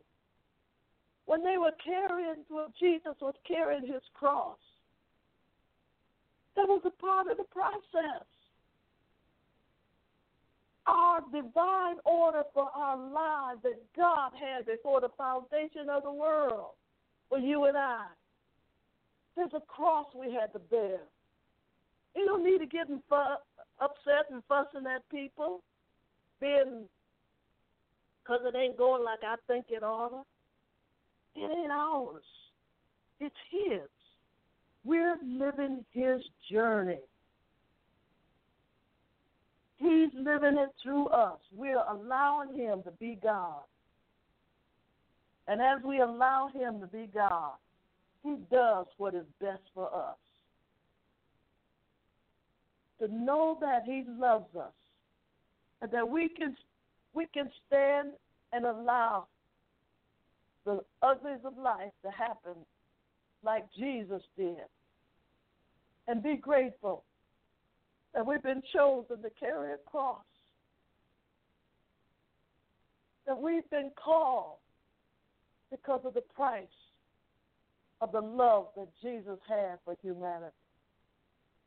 When 1.27 1.45
they 1.45 1.57
were 1.57 1.73
carrying, 1.83 2.43
when 2.49 2.67
Jesus 2.79 3.15
was 3.21 3.35
carrying 3.47 3.87
his 3.87 4.03
cross, 4.13 4.59
that 6.57 6.67
was 6.67 6.83
a 6.85 6.91
part 6.91 7.31
of 7.31 7.37
the 7.37 7.45
process. 7.45 8.27
Our 10.87 11.21
divine 11.33 11.97
order 12.05 12.43
for 12.53 12.71
our 12.75 12.97
lives 12.97 13.61
that 13.63 13.79
God 13.97 14.33
had 14.35 14.67
before 14.67 15.01
the 15.01 15.11
foundation 15.17 15.89
of 15.89 16.03
the 16.03 16.11
world 16.11 16.75
for 17.29 17.39
you 17.39 17.67
and 17.67 17.77
I. 17.77 18.07
There's 19.37 19.53
a 19.55 19.61
cross 19.61 20.07
we 20.19 20.33
had 20.33 20.53
to 20.55 20.59
bear. 20.59 21.01
You 22.17 22.27
don't 22.27 22.45
need 22.45 22.59
to 22.59 22.67
get 22.67 22.87
fu- 22.87 23.81
upset 23.81 24.31
and 24.31 24.43
fussing 24.49 24.87
at 24.87 25.09
people, 25.11 25.63
being 26.41 26.89
because 28.23 28.41
it 28.45 28.57
ain't 28.57 28.77
going 28.77 29.05
like 29.05 29.21
I 29.23 29.37
think 29.47 29.67
it 29.71 29.83
ought 29.83 30.11
to. 30.11 30.23
It 31.41 31.51
ain't 31.57 31.73
ours. 31.73 32.25
It's 33.21 33.35
His. 33.51 33.89
We're 34.85 35.17
living 35.25 35.85
His 35.93 36.21
journey. 36.51 36.99
He's 39.79 40.11
living 40.15 40.59
it 40.59 40.71
through 40.83 41.07
us. 41.09 41.39
We're 41.55 41.83
allowing 41.89 42.57
Him 42.57 42.83
to 42.83 42.91
be 42.93 43.19
God. 43.23 43.63
And 45.47 45.63
as 45.63 45.83
we 45.85 46.01
allow 46.01 46.51
Him 46.53 46.81
to 46.81 46.87
be 46.87 47.09
God, 47.13 47.53
He 48.23 48.37
does 48.51 48.87
what 48.99 49.15
is 49.15 49.25
best 49.41 49.63
for 49.75 49.87
us. 49.95 50.17
To 53.01 53.09
know 53.09 53.59
that 53.61 53.83
He 53.85 54.05
loves 54.07 54.55
us 54.57 54.73
and 55.81 55.91
that 55.93 56.09
we 56.09 56.29
can 56.29 56.57
we 57.15 57.27
can 57.33 57.51
stand 57.67 58.11
and 58.53 58.65
allow 58.65 59.27
the 60.65 60.81
uglies 61.03 61.41
of 61.45 61.57
life 61.57 61.93
to 62.05 62.11
happen 62.11 62.55
like 63.43 63.65
Jesus 63.77 64.23
did. 64.37 64.57
And 66.07 66.23
be 66.23 66.37
grateful 66.37 67.05
that 68.15 68.27
we've 68.27 68.43
been 68.43 68.63
chosen 68.73 69.23
to 69.23 69.31
carry 69.39 69.73
a 69.73 69.77
cross. 69.91 70.23
That 73.27 73.39
we've 73.39 73.69
been 73.71 73.91
called 74.03 74.57
because 75.71 76.01
of 76.05 76.15
the 76.15 76.23
price 76.35 76.67
of 78.01 78.13
the 78.13 78.21
love 78.21 78.69
that 78.77 78.89
Jesus 79.03 79.39
had 79.49 79.79
for 79.85 79.97
humanity. 80.03 80.55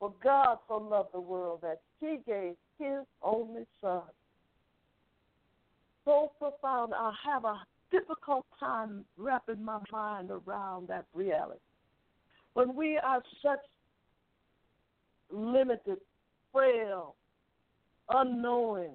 For 0.01 0.11
God 0.23 0.57
so 0.67 0.77
loved 0.77 1.13
the 1.13 1.21
world 1.21 1.59
that 1.61 1.79
he 1.99 2.17
gave 2.25 2.55
his 2.79 3.05
only 3.21 3.67
son. 3.79 4.01
So 6.03 6.31
profound, 6.39 6.93
I 6.95 7.13
have 7.23 7.45
a 7.45 7.61
difficult 7.91 8.47
time 8.59 9.05
wrapping 9.15 9.63
my 9.63 9.77
mind 9.91 10.31
around 10.31 10.87
that 10.87 11.05
reality. 11.13 11.59
When 12.55 12.75
we 12.75 12.97
are 12.97 13.21
such 13.43 13.59
limited, 15.29 15.99
frail, 16.51 17.13
unknowing 18.09 18.93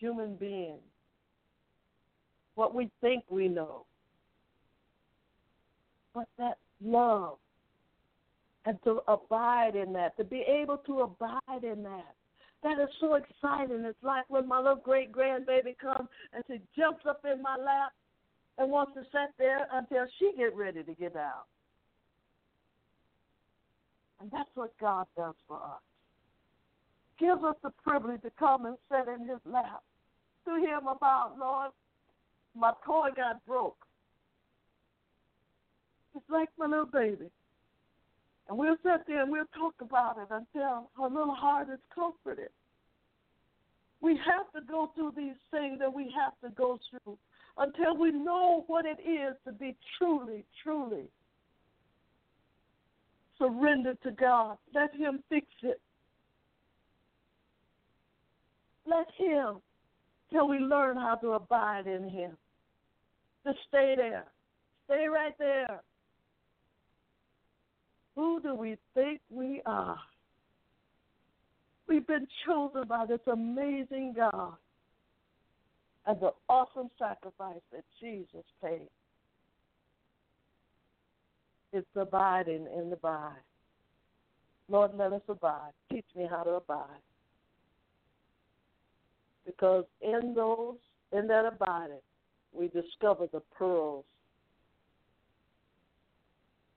human 0.00 0.34
beings, 0.34 0.80
what 2.56 2.74
we 2.74 2.90
think 3.00 3.22
we 3.30 3.46
know, 3.46 3.86
but 6.12 6.26
that 6.38 6.58
love 6.82 7.38
and 8.66 8.78
to 8.84 9.00
abide 9.08 9.74
in 9.74 9.92
that, 9.94 10.16
to 10.16 10.24
be 10.24 10.44
able 10.46 10.78
to 10.78 11.00
abide 11.00 11.64
in 11.64 11.82
that. 11.82 12.14
That 12.62 12.78
is 12.78 12.90
so 13.00 13.14
exciting. 13.14 13.84
It's 13.86 13.96
like 14.02 14.24
when 14.28 14.46
my 14.46 14.58
little 14.58 14.76
great 14.76 15.12
grandbaby 15.12 15.78
comes 15.80 16.08
and 16.32 16.44
she 16.46 16.60
jumps 16.78 17.06
up 17.08 17.24
in 17.24 17.40
my 17.40 17.56
lap 17.56 17.92
and 18.58 18.70
wants 18.70 18.92
to 18.94 19.00
sit 19.04 19.30
there 19.38 19.66
until 19.72 20.04
she 20.18 20.32
get 20.36 20.54
ready 20.54 20.82
to 20.82 20.94
get 20.94 21.16
out. 21.16 21.46
And 24.20 24.30
that's 24.30 24.50
what 24.54 24.76
God 24.78 25.06
does 25.16 25.34
for 25.48 25.56
us. 25.56 25.80
Gives 27.18 27.42
us 27.42 27.56
the 27.62 27.70
privilege 27.82 28.20
to 28.22 28.30
come 28.38 28.66
and 28.66 28.76
sit 28.90 29.08
in 29.08 29.26
his 29.26 29.40
lap. 29.46 29.82
To 30.46 30.56
him 30.56 30.86
about, 30.86 31.36
Lord, 31.38 31.70
my 32.54 32.72
toy 32.84 33.08
got 33.16 33.44
broke. 33.46 33.86
It's 36.14 36.24
like 36.28 36.48
my 36.58 36.66
little 36.66 36.86
baby. 36.86 37.30
And 38.50 38.58
we'll 38.58 38.76
sit 38.82 39.06
there 39.06 39.22
and 39.22 39.30
we'll 39.30 39.44
talk 39.56 39.74
about 39.80 40.18
it 40.18 40.26
until 40.28 40.90
her 40.98 41.08
little 41.08 41.36
heart 41.36 41.68
is 41.72 41.78
comforted. 41.94 42.48
We 44.00 44.16
have 44.26 44.50
to 44.56 44.68
go 44.68 44.90
through 44.92 45.12
these 45.16 45.36
things 45.52 45.78
that 45.78 45.94
we 45.94 46.12
have 46.18 46.32
to 46.42 46.54
go 46.56 46.80
through 46.90 47.16
until 47.56 47.96
we 47.96 48.10
know 48.10 48.64
what 48.66 48.86
it 48.86 48.98
is 49.08 49.36
to 49.46 49.52
be 49.52 49.76
truly, 49.96 50.44
truly 50.64 51.04
surrendered 53.38 54.02
to 54.02 54.10
God. 54.10 54.58
Let 54.74 54.96
Him 54.96 55.22
fix 55.28 55.46
it. 55.62 55.80
Let 58.84 59.06
Him 59.16 59.58
till 60.32 60.48
we 60.48 60.58
learn 60.58 60.96
how 60.96 61.14
to 61.16 61.34
abide 61.34 61.86
in 61.86 62.08
Him. 62.08 62.36
To 63.46 63.52
stay 63.68 63.94
there. 63.96 64.24
Stay 64.86 65.06
right 65.06 65.38
there. 65.38 65.82
Who 68.16 68.40
do 68.40 68.54
we 68.54 68.76
think 68.94 69.20
we 69.30 69.62
are? 69.64 69.98
We've 71.88 72.06
been 72.06 72.28
chosen 72.46 72.84
by 72.88 73.06
this 73.06 73.20
amazing 73.26 74.14
God 74.16 74.54
and 76.06 76.20
the 76.20 76.32
awesome 76.48 76.90
sacrifice 76.98 77.60
that 77.72 77.84
Jesus 78.00 78.44
paid. 78.62 78.88
It's 81.72 81.86
abiding 81.94 82.66
in 82.76 82.90
the 82.90 82.96
vine. 82.96 83.32
Lord, 84.68 84.92
let 84.96 85.12
us 85.12 85.22
abide. 85.28 85.72
Teach 85.90 86.06
me 86.16 86.26
how 86.28 86.42
to 86.42 86.50
abide. 86.50 87.02
Because 89.44 89.84
in 90.00 90.34
those, 90.34 90.76
in 91.12 91.26
that 91.26 91.44
abiding, 91.46 92.00
we 92.52 92.68
discover 92.68 93.26
the 93.32 93.42
pearls, 93.56 94.04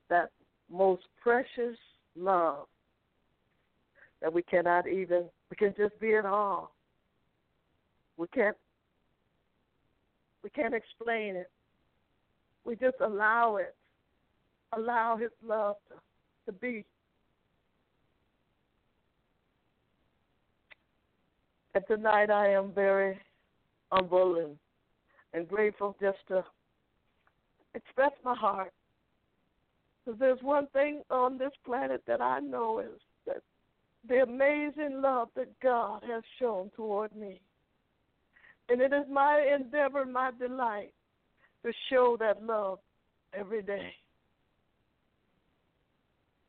that 0.10 0.30
most 0.74 1.04
precious 1.22 1.78
love 2.18 2.66
that 4.22 4.34
we 4.34 4.42
cannot 4.42 4.88
even, 4.88 5.26
we 5.50 5.56
can 5.56 5.74
just 5.78 6.00
be 6.00 6.14
in 6.14 6.26
awe. 6.26 6.68
We 8.18 8.28
can't, 8.28 8.58
we 10.44 10.50
can't 10.50 10.74
explain 10.74 11.36
it. 11.36 11.50
We 12.66 12.76
just 12.76 12.96
allow 13.02 13.58
it, 13.58 13.76
allow 14.76 15.18
His 15.18 15.32
love 15.46 15.76
to, 15.90 16.52
to 16.52 16.58
be. 16.58 16.86
And 21.76 21.84
tonight 21.88 22.30
I 22.30 22.50
am 22.50 22.72
very 22.72 23.20
humble 23.92 24.38
and, 24.38 24.58
and 25.34 25.48
grateful 25.48 25.96
just 26.00 26.20
to 26.30 26.44
express 27.76 28.12
my 28.24 28.36
heart. 28.36 28.72
Because 30.04 30.20
there's 30.20 30.42
one 30.42 30.68
thing 30.68 31.02
on 31.10 31.38
this 31.38 31.52
planet 31.66 32.04
that 32.08 32.22
I 32.22 32.40
know 32.40 32.80
is 32.80 33.00
that 33.26 33.42
the 34.08 34.22
amazing 34.22 35.02
love 35.02 35.30
that 35.36 35.60
God 35.62 36.04
has 36.10 36.24
shown 36.40 36.70
toward 36.76 37.16
me. 37.16 37.40
And 38.70 38.82
it 38.82 38.94
is 38.94 39.06
my 39.10 39.46
endeavor, 39.56 40.06
my 40.06 40.32
delight 40.38 40.94
to 41.66 41.72
show 41.90 42.18
that 42.20 42.44
love 42.44 42.80
every 43.34 43.62
day. 43.62 43.94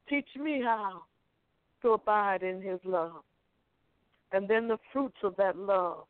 Teach 0.09 0.29
me 0.39 0.61
how 0.63 1.03
to 1.83 1.91
abide 1.91 2.43
in 2.43 2.61
His 2.61 2.81
love. 2.85 3.23
And 4.33 4.49
then 4.49 4.67
the 4.67 4.79
fruits 4.93 5.17
of 5.23 5.37
that 5.37 5.57
love 5.57 6.05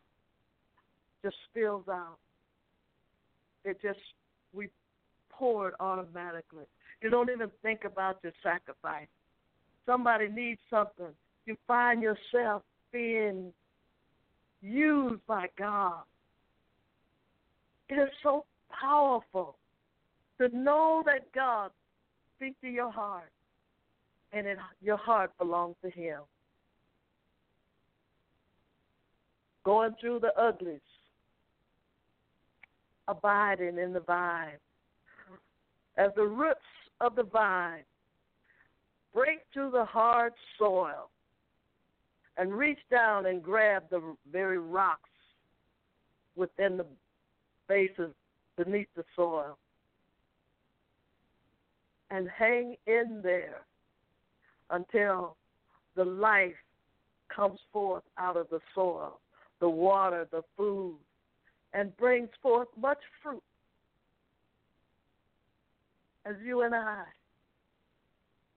just 1.23 1.37
spills 1.51 1.85
out. 1.89 2.17
It 3.65 3.81
just, 3.83 3.99
we 4.55 4.69
pour 5.31 5.69
it 5.69 5.75
automatically. 5.81 6.65
You 7.03 7.11
don't 7.11 7.31
even 7.31 7.51
think 7.63 7.85
about 7.85 8.19
your 8.23 8.33
sacrifice. 8.43 9.09
Somebody 9.87 10.29
needs 10.29 10.61
something. 10.71 11.13
You 11.47 11.57
find 11.67 12.03
yourself 12.03 12.63
being 12.93 13.53
used 14.63 15.27
by 15.27 15.47
God. 15.59 16.03
It 17.89 17.95
is 17.95 18.09
so 18.23 18.47
powerful 18.71 19.57
to 20.41 20.49
know 20.57 21.03
that 21.05 21.31
God 21.33 21.71
speaks 22.37 22.57
to 22.63 22.69
your 22.69 22.91
heart 22.91 23.31
and 24.33 24.47
it, 24.47 24.59
your 24.83 24.97
heart 24.97 25.33
belongs 25.39 25.77
to 25.83 25.91
Him. 25.91 26.21
Going 29.65 29.95
through 30.01 30.21
the 30.21 30.35
uglies, 30.39 30.81
abiding 33.09 33.79
in 33.79 33.93
the 33.93 34.01
vine. 34.01 34.59
As 35.97 36.11
the 36.17 36.25
roots 36.25 36.59
of 37.05 37.15
the 37.17 37.23
vine 37.23 37.83
break 39.13 39.41
through 39.53 39.71
the 39.71 39.85
hard 39.85 40.33
soil 40.59 41.11
and 42.37 42.53
reach 42.53 42.81
down 42.91 43.27
and 43.27 43.43
grab 43.43 43.85
the 43.91 44.17
very 44.31 44.59
rocks 44.59 45.11
within 46.35 46.77
the 46.77 46.87
bases 47.69 48.13
beneath 48.57 48.89
the 48.97 49.05
soil 49.15 49.57
and 52.11 52.29
hang 52.29 52.77
in 52.87 53.21
there 53.23 53.63
until 54.71 55.37
the 55.97 56.05
life 56.05 56.53
comes 57.35 57.59
forth 57.73 58.03
out 58.19 58.37
of 58.37 58.49
the 58.51 58.61
soil, 58.75 59.21
the 59.61 59.69
water, 59.69 60.27
the 60.31 60.43
food, 60.57 60.97
and 61.73 61.97
brings 61.97 62.29
forth 62.43 62.69
much 62.81 62.99
fruit. 63.23 63.43
As 66.27 66.35
you 66.45 66.63
and 66.63 66.75
I, 66.75 67.03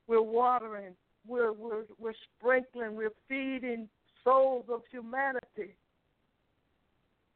we're 0.08 0.22
watering, 0.22 0.94
we're, 1.28 1.52
we're, 1.52 1.84
we're 2.00 2.14
sprinkling, 2.38 2.96
we're 2.96 3.12
feeding 3.28 3.90
souls 4.24 4.66
of 4.70 4.82
humanity 4.90 5.76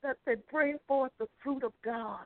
that 0.04 0.18
they 0.26 0.36
bring 0.50 0.78
forth 0.88 1.12
the 1.20 1.28
fruit 1.44 1.64
of 1.64 1.74
God. 1.84 2.26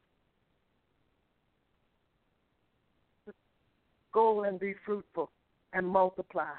Go 4.13 4.43
and 4.43 4.59
be 4.59 4.75
fruitful 4.85 5.29
and 5.73 5.85
multiply. 5.85 6.53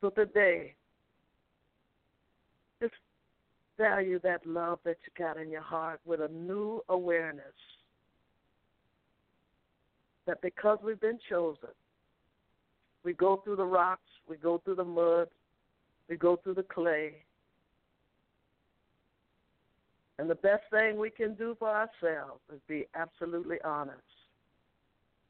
So 0.00 0.10
today, 0.10 0.74
just 2.80 2.94
value 3.76 4.20
that 4.20 4.46
love 4.46 4.78
that 4.84 4.96
you 5.04 5.24
got 5.24 5.36
in 5.36 5.50
your 5.50 5.62
heart 5.62 6.00
with 6.04 6.20
a 6.20 6.28
new 6.28 6.82
awareness 6.88 7.42
that 10.26 10.40
because 10.42 10.78
we've 10.82 11.00
been 11.00 11.18
chosen, 11.28 11.70
we 13.04 13.12
go 13.12 13.40
through 13.44 13.56
the 13.56 13.64
rocks, 13.64 14.02
we 14.28 14.36
go 14.36 14.60
through 14.64 14.76
the 14.76 14.84
mud, 14.84 15.28
we 16.08 16.16
go 16.16 16.36
through 16.36 16.54
the 16.54 16.62
clay. 16.62 17.14
And 20.18 20.30
the 20.30 20.36
best 20.36 20.62
thing 20.70 20.98
we 20.98 21.10
can 21.10 21.34
do 21.34 21.56
for 21.58 21.68
ourselves 21.68 22.40
is 22.52 22.60
be 22.68 22.86
absolutely 22.94 23.56
honest. 23.64 24.00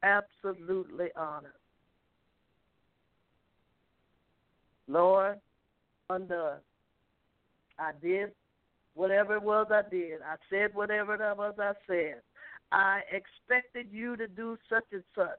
Absolutely 0.02 1.08
honest. 1.16 1.54
Lord, 4.86 5.40
undone. 6.10 6.58
I 7.78 7.92
did 8.02 8.32
whatever 8.94 9.36
it 9.36 9.42
was 9.42 9.66
I 9.70 9.82
did. 9.88 10.20
I 10.22 10.36
said 10.50 10.74
whatever 10.74 11.14
it 11.14 11.36
was 11.36 11.54
I 11.58 11.72
said. 11.86 12.20
I 12.72 13.00
expected 13.10 13.86
you 13.92 14.16
to 14.16 14.26
do 14.26 14.58
such 14.68 14.84
and 14.92 15.02
such. 15.14 15.38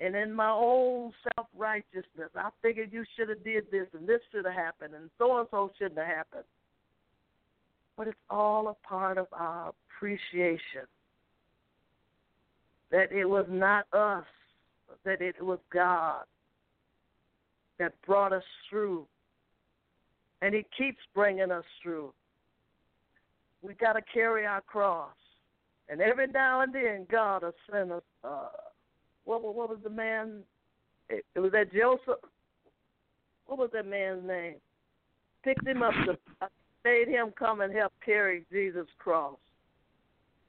And 0.00 0.14
in 0.14 0.32
my 0.32 0.50
own 0.50 1.12
self 1.34 1.48
righteousness, 1.56 2.30
I 2.36 2.50
figured 2.62 2.92
you 2.92 3.04
should 3.16 3.28
have 3.28 3.42
did 3.42 3.64
this 3.70 3.88
and 3.92 4.08
this 4.08 4.20
should 4.30 4.44
have 4.44 4.54
happened 4.54 4.94
and 4.94 5.10
so 5.18 5.38
and 5.38 5.48
so 5.50 5.70
shouldn't 5.78 5.98
have 5.98 6.06
happened. 6.06 6.44
But 7.96 8.08
it's 8.08 8.16
all 8.30 8.68
a 8.68 8.86
part 8.86 9.18
of 9.18 9.26
our 9.32 9.72
appreciation. 9.96 10.86
That 12.90 13.12
it 13.12 13.28
was 13.28 13.46
not 13.48 13.86
us, 13.92 14.24
that 15.04 15.20
it 15.20 15.42
was 15.44 15.58
God 15.72 16.24
that 17.78 17.92
brought 18.06 18.32
us 18.32 18.44
through. 18.70 19.06
And 20.42 20.54
He 20.54 20.64
keeps 20.76 20.98
bringing 21.14 21.50
us 21.50 21.64
through. 21.82 22.12
We 23.62 23.74
got 23.74 23.94
to 23.94 24.02
carry 24.14 24.46
our 24.46 24.60
cross. 24.60 25.10
And 25.88 26.00
every 26.00 26.26
now 26.26 26.60
and 26.60 26.74
then, 26.74 27.06
God 27.10 27.42
will 27.42 27.52
send 27.70 27.92
us. 27.92 28.02
Uh, 28.22 28.48
what, 29.24 29.42
what 29.42 29.68
was 29.68 29.78
the 29.82 29.90
man? 29.90 30.42
It, 31.08 31.24
it 31.34 31.40
was 31.40 31.52
that 31.52 31.72
Joseph. 31.72 32.20
What 33.46 33.58
was 33.58 33.70
that 33.72 33.86
man's 33.86 34.26
name? 34.26 34.56
Picked 35.42 35.66
him 35.66 35.82
up, 35.82 35.94
to, 36.06 36.18
made 36.84 37.08
him 37.08 37.32
come 37.38 37.62
and 37.62 37.74
help 37.74 37.92
carry 38.04 38.44
Jesus' 38.52 38.86
cross. 38.98 39.38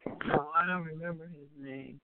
Oh, 0.06 0.52
I 0.56 0.66
don't 0.66 0.84
remember 0.84 1.26
his 1.28 1.50
name. 1.66 2.00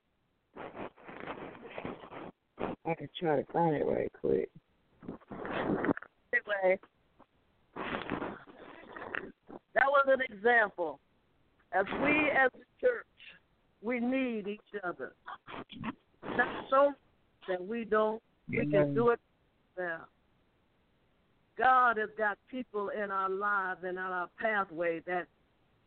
I 2.86 2.94
can 2.94 3.10
try 3.20 3.36
to 3.38 3.46
find 3.52 3.76
it 3.76 3.86
right 3.86 4.12
quick. 4.22 4.50
Anyway, 6.34 6.80
that 9.74 9.88
was 9.88 10.08
an 10.08 10.22
example. 10.30 11.00
As 11.72 11.86
we 12.04 12.30
as 12.32 12.52
a 12.54 12.66
church, 12.86 13.06
we 13.82 14.00
need 14.00 14.48
each 14.48 14.82
other. 14.84 15.14
Not 16.24 16.66
so 16.70 16.94
that 17.48 17.66
we 17.66 17.86
don't 17.86 18.22
We 18.50 18.66
can 18.66 18.94
do 18.94 19.10
it 19.10 19.20
there. 19.76 20.02
God 21.58 21.98
has 21.98 22.10
got 22.18 22.38
people 22.50 22.90
in 22.90 23.12
our 23.12 23.30
lives 23.30 23.82
and 23.84 23.98
on 23.98 24.12
our 24.12 24.30
pathway 24.40 25.02
that 25.08 25.28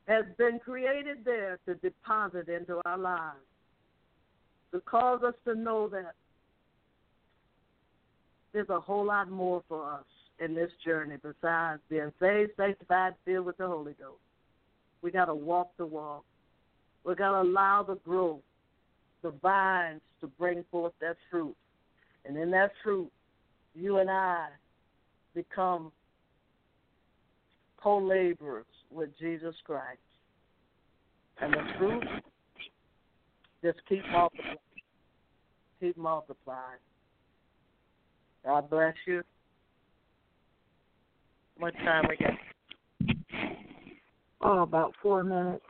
has 0.06 0.24
been 0.38 0.58
created 0.58 1.18
there 1.24 1.58
to 1.66 1.74
deposit 1.76 2.48
into 2.48 2.80
our 2.86 2.96
lives, 2.96 3.36
to 4.72 4.80
cause 4.80 5.22
us 5.22 5.34
to 5.44 5.54
know 5.54 5.88
that 5.88 6.14
there's 8.52 8.70
a 8.70 8.80
whole 8.80 9.04
lot 9.04 9.30
more 9.30 9.62
for 9.68 9.92
us 9.92 10.04
in 10.40 10.54
this 10.54 10.70
journey 10.84 11.16
besides 11.22 11.80
being 11.90 12.12
saved, 12.18 12.52
sanctified, 12.56 13.14
filled 13.24 13.46
with 13.46 13.58
the 13.58 13.66
Holy 13.66 13.92
Ghost. 13.92 14.20
We 15.02 15.10
got 15.10 15.26
to 15.26 15.34
walk 15.34 15.70
the 15.76 15.86
walk. 15.86 16.24
We 17.08 17.14
got 17.14 17.30
to 17.30 17.40
allow 17.40 17.82
the 17.82 17.94
growth, 18.04 18.42
the 19.22 19.30
vines 19.30 20.02
to 20.20 20.26
bring 20.26 20.62
forth 20.70 20.92
that 21.00 21.16
fruit. 21.30 21.56
And 22.26 22.36
in 22.36 22.50
that 22.50 22.72
fruit, 22.84 23.10
you 23.74 23.96
and 23.96 24.10
I 24.10 24.48
become 25.34 25.90
co 27.82 27.96
laborers 27.96 28.66
with 28.90 29.08
Jesus 29.18 29.54
Christ. 29.64 29.98
And 31.40 31.54
the 31.54 31.62
fruit 31.78 32.04
just 33.64 33.78
keep 33.88 34.02
multiplying. 34.12 34.58
Keep 35.80 35.96
multiplying. 35.96 36.80
God 38.44 38.68
bless 38.68 38.94
you. 39.06 39.22
Much 41.58 41.74
time 41.76 42.04
we 42.06 42.18
got? 42.18 42.34
Oh, 44.42 44.60
about 44.60 44.92
four 45.02 45.24
minutes. 45.24 45.64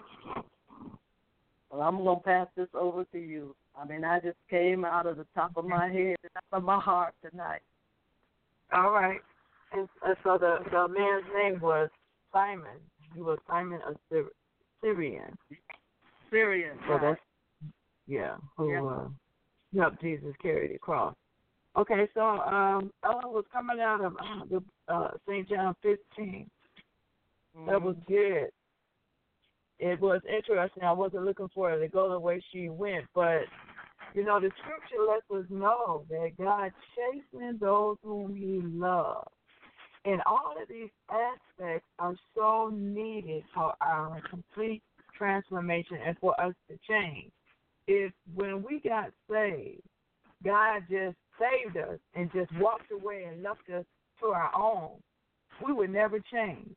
Well, 1.71 1.83
I'm 1.83 1.99
gonna 2.03 2.21
pass 2.21 2.47
this 2.57 2.69
over 2.75 3.05
to 3.05 3.19
you. 3.19 3.55
I 3.77 3.85
mean, 3.85 4.05
I 4.05 4.21
just 4.21 4.39
came 4.49 4.85
out 4.85 5.07
of 5.07 5.17
the 5.17 5.27
top 5.35 5.53
of 5.57 5.65
my 5.65 5.89
head 5.89 6.17
and 6.23 6.33
out 6.37 6.59
of 6.59 6.65
my 6.65 6.81
heart 6.81 7.15
tonight. 7.29 7.61
All 8.73 8.91
right. 8.91 9.21
And, 9.73 9.89
and 10.05 10.17
so 10.25 10.39
the 10.39 10.59
the 10.71 10.89
man's 10.89 11.25
name 11.37 11.61
was 11.61 11.91
Simon. 12.33 12.79
He 13.15 13.21
was 13.21 13.39
Simon 13.47 13.81
of 13.87 13.97
Syr- 14.11 14.33
Syrian. 14.83 15.37
Syrian. 16.31 16.79
So 16.87 16.95
right. 16.95 17.17
yeah, 18.07 18.37
who 18.57 18.73
Yeah. 18.73 18.85
uh, 18.85 19.09
helped 19.77 20.01
Jesus 20.01 20.35
carry 20.43 20.69
the 20.73 20.79
cross. 20.79 21.15
Okay, 21.77 22.09
so 22.15 22.21
um, 22.23 22.91
I 23.05 23.11
was 23.27 23.45
coming 23.53 23.79
out 23.79 24.03
of 24.03 24.17
uh, 24.17 24.45
the 24.51 24.63
uh, 24.93 25.11
St. 25.29 25.49
John 25.49 25.77
15. 25.83 26.51
That 27.67 27.81
was 27.81 27.95
good. 28.07 28.49
It 29.79 30.01
was 30.01 30.21
interesting. 30.29 30.83
I 30.83 30.93
wasn't 30.93 31.25
looking 31.25 31.49
for 31.55 31.71
her 31.71 31.79
to 31.79 31.89
go 31.89 32.11
the 32.11 32.19
way 32.19 32.43
she 32.53 32.69
went, 32.69 33.07
but 33.15 33.43
you 34.15 34.25
know 34.25 34.41
the 34.41 34.51
scripture 34.63 35.05
lets 35.07 35.31
us 35.31 35.49
know 35.51 36.05
that 36.11 36.33
God 36.37 36.73
chastens 36.95 37.61
those 37.61 37.97
whom 38.03 38.35
He 38.35 38.61
loves, 38.63 39.31
and 40.05 40.21
all 40.27 40.55
of 40.61 40.69
these 40.69 40.91
aspects 41.11 41.87
are 41.99 42.17
so 42.37 42.71
needed 42.73 43.45
for 43.55 43.75
our 43.81 44.21
complete 44.29 44.83
transformation 45.17 45.99
and 46.05 46.17
for 46.19 46.39
us 46.41 46.55
to 46.69 46.79
change. 46.89 47.31
If 47.87 48.13
when 48.35 48.63
we 48.63 48.81
got 48.81 49.11
saved, 49.31 49.83
God 50.45 50.83
just 50.91 51.17
saved 51.39 51.77
us 51.77 51.99
and 52.15 52.33
just 52.33 52.51
walked 52.59 52.91
away 52.91 53.25
and 53.31 53.43
left 53.43 53.69
us 53.75 53.85
to 54.21 54.27
our 54.27 54.51
own, 54.57 55.01
we 55.65 55.73
would 55.73 55.91
never 55.91 56.21
change. 56.33 56.75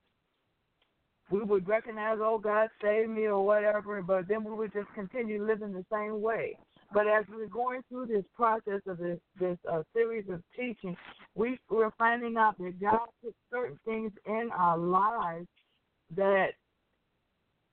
We 1.32 1.44
would 1.44 1.68
recognize, 1.68 2.18
oh, 2.20 2.38
God 2.38 2.70
save 2.82 3.10
me 3.10 3.26
or 3.26 3.46
whatever, 3.46 4.02
but 4.02 4.28
then 4.28 4.44
we 4.44 4.52
would 4.52 4.74
just 4.74 4.94
continue 4.94 5.46
living 5.46 5.74
the 5.74 5.86
same 5.92 6.22
way. 6.22 6.58
But 6.94 7.08
as 7.08 7.24
we're 7.30 7.48
going 7.48 7.82
through 7.90 8.08
this 8.08 8.26
process 8.36 8.82
of 8.86 8.98
this 8.98 9.20
this 9.40 9.58
uh, 9.72 9.84
series 9.94 10.26
of 10.30 10.42
teaching, 10.58 10.98
we 11.36 11.58
we're 11.70 11.92
finding 11.98 12.36
out 12.36 12.58
that 12.58 12.82
God 12.82 13.08
put 13.24 13.34
certain 13.50 13.80
things 13.86 14.12
in 14.26 14.50
our 14.54 14.78
lives 14.78 15.48
that 16.18 16.50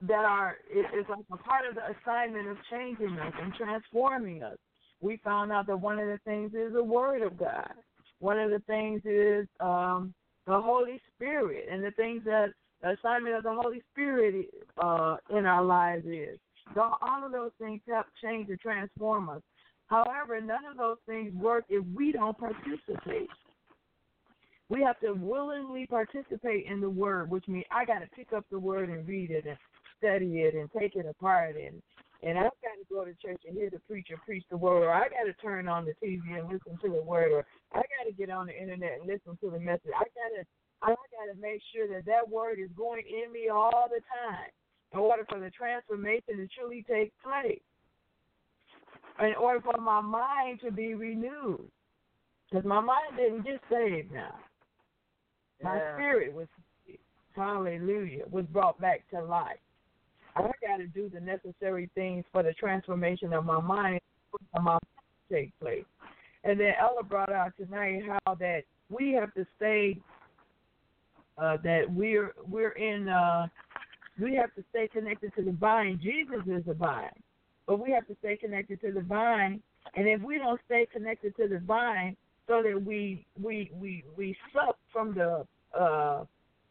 that 0.02 0.24
are 0.24 0.58
it, 0.70 0.86
it's 0.92 1.08
like 1.08 1.24
a 1.32 1.36
part 1.36 1.66
of 1.68 1.74
the 1.74 1.82
assignment 1.98 2.48
of 2.48 2.56
changing 2.70 3.18
us 3.18 3.32
and 3.42 3.52
transforming 3.54 4.44
us. 4.44 4.56
We 5.00 5.20
found 5.24 5.50
out 5.50 5.66
that 5.66 5.80
one 5.80 5.98
of 5.98 6.06
the 6.06 6.20
things 6.24 6.52
is 6.54 6.72
the 6.72 6.84
Word 6.84 7.22
of 7.22 7.36
God. 7.36 7.72
One 8.20 8.38
of 8.38 8.50
the 8.50 8.60
things 8.66 9.02
is 9.04 9.48
um, 9.58 10.14
the 10.46 10.60
Holy 10.60 11.00
Spirit, 11.14 11.66
and 11.70 11.82
the 11.82 11.90
things 11.92 12.22
that 12.24 12.50
the 12.82 12.90
assignment 12.90 13.36
of 13.36 13.42
the 13.42 13.54
Holy 13.54 13.82
Spirit 13.92 14.46
uh, 14.82 15.16
in 15.30 15.46
our 15.46 15.64
lives 15.64 16.06
is. 16.06 16.38
So 16.74 16.82
all 17.00 17.24
of 17.24 17.32
those 17.32 17.50
things 17.60 17.80
help 17.88 18.06
change 18.22 18.48
and 18.50 18.60
transform 18.60 19.28
us. 19.30 19.42
However, 19.86 20.40
none 20.40 20.66
of 20.70 20.76
those 20.76 20.98
things 21.06 21.34
work 21.34 21.64
if 21.68 21.84
we 21.94 22.12
don't 22.12 22.36
participate. 22.38 23.28
We 24.68 24.82
have 24.82 25.00
to 25.00 25.12
willingly 25.12 25.86
participate 25.86 26.66
in 26.66 26.80
the 26.80 26.90
Word, 26.90 27.30
which 27.30 27.48
means 27.48 27.64
I 27.70 27.86
got 27.86 28.00
to 28.00 28.06
pick 28.14 28.34
up 28.34 28.44
the 28.50 28.58
Word 28.58 28.90
and 28.90 29.08
read 29.08 29.30
it 29.30 29.46
and 29.46 29.56
study 29.96 30.42
it 30.42 30.54
and 30.54 30.70
take 30.78 30.94
it 30.94 31.06
apart 31.06 31.56
and 31.56 31.82
and 32.22 32.36
I've 32.36 32.50
got 32.66 32.74
to 32.74 32.86
go 32.90 33.04
to 33.04 33.14
church 33.14 33.42
and 33.46 33.56
hear 33.56 33.70
the 33.70 33.78
preacher 33.86 34.16
preach 34.24 34.44
the 34.50 34.56
word, 34.56 34.82
or 34.82 34.92
I 34.92 35.08
got 35.08 35.24
to 35.26 35.32
turn 35.34 35.68
on 35.68 35.84
the 35.84 35.94
TV 36.04 36.18
and 36.36 36.48
listen 36.48 36.76
to 36.82 36.88
the 36.90 37.02
word, 37.02 37.30
or 37.30 37.46
I 37.72 37.78
got 37.78 38.08
to 38.08 38.12
get 38.12 38.28
on 38.28 38.46
the 38.46 38.60
internet 38.60 38.98
and 38.98 39.06
listen 39.06 39.38
to 39.40 39.50
the 39.50 39.60
message. 39.60 39.94
I 39.94 40.02
got 40.02 40.34
to, 40.34 40.44
I 40.82 40.88
got 40.88 41.34
to 41.34 41.40
make 41.40 41.60
sure 41.74 41.88
that 41.88 42.06
that 42.06 42.28
word 42.28 42.58
is 42.58 42.70
going 42.76 43.02
in 43.06 43.32
me 43.32 43.48
all 43.48 43.88
the 43.88 44.00
time 44.22 44.50
in 44.92 44.98
order 44.98 45.24
for 45.28 45.40
the 45.40 45.50
transformation 45.50 46.36
to 46.36 46.48
truly 46.48 46.84
take 46.88 47.12
place. 47.22 47.60
In 49.20 49.34
order 49.34 49.60
for 49.60 49.78
my 49.80 50.00
mind 50.00 50.60
to 50.64 50.70
be 50.70 50.94
renewed, 50.94 51.68
because 52.48 52.64
my 52.64 52.80
mind 52.80 53.16
didn't 53.16 53.42
get 53.42 53.60
saved 53.68 54.12
now. 54.12 54.38
My 55.60 55.76
Yeah. 55.76 55.94
spirit 55.94 56.32
was, 56.32 56.46
hallelujah, 57.34 58.26
was 58.30 58.46
brought 58.46 58.80
back 58.80 59.08
to 59.10 59.20
life. 59.20 59.58
I 60.36 60.42
got 60.60 60.76
to 60.76 60.86
do 60.86 61.08
the 61.08 61.20
necessary 61.20 61.90
things 61.96 62.24
for 62.30 62.44
the 62.44 62.54
transformation 62.54 63.32
of 63.32 63.44
my 63.44 63.60
mind 63.60 64.00
my 64.62 64.78
to 64.78 65.34
take 65.34 65.58
place. 65.58 65.84
And 66.44 66.60
then 66.60 66.74
Ella 66.78 67.02
brought 67.02 67.32
out 67.32 67.56
tonight 67.56 68.04
how 68.06 68.34
that 68.36 68.64
we 68.88 69.12
have 69.12 69.34
to 69.34 69.44
stay 69.56 70.00
uh, 71.40 71.56
that 71.62 71.84
we're 71.88 72.34
we're 72.46 72.72
in 72.72 73.08
uh, 73.08 73.46
we 74.20 74.34
have 74.34 74.54
to 74.54 74.64
stay 74.70 74.88
connected 74.88 75.32
to 75.36 75.42
the 75.42 75.52
vine. 75.52 76.00
Jesus 76.02 76.42
is 76.46 76.64
the 76.66 76.74
vine, 76.74 77.10
but 77.66 77.78
we 77.78 77.90
have 77.92 78.06
to 78.08 78.16
stay 78.20 78.36
connected 78.36 78.80
to 78.80 78.92
the 78.92 79.00
vine. 79.00 79.62
And 79.94 80.06
if 80.06 80.20
we 80.20 80.38
don't 80.38 80.60
stay 80.66 80.86
connected 80.92 81.36
to 81.36 81.48
the 81.48 81.60
vine, 81.60 82.16
so 82.46 82.62
that 82.62 82.82
we 82.84 83.24
we 83.40 83.70
we 83.74 84.04
we 84.16 84.36
suck 84.52 84.76
from 84.92 85.14
the 85.14 85.46
uh, 85.78 86.24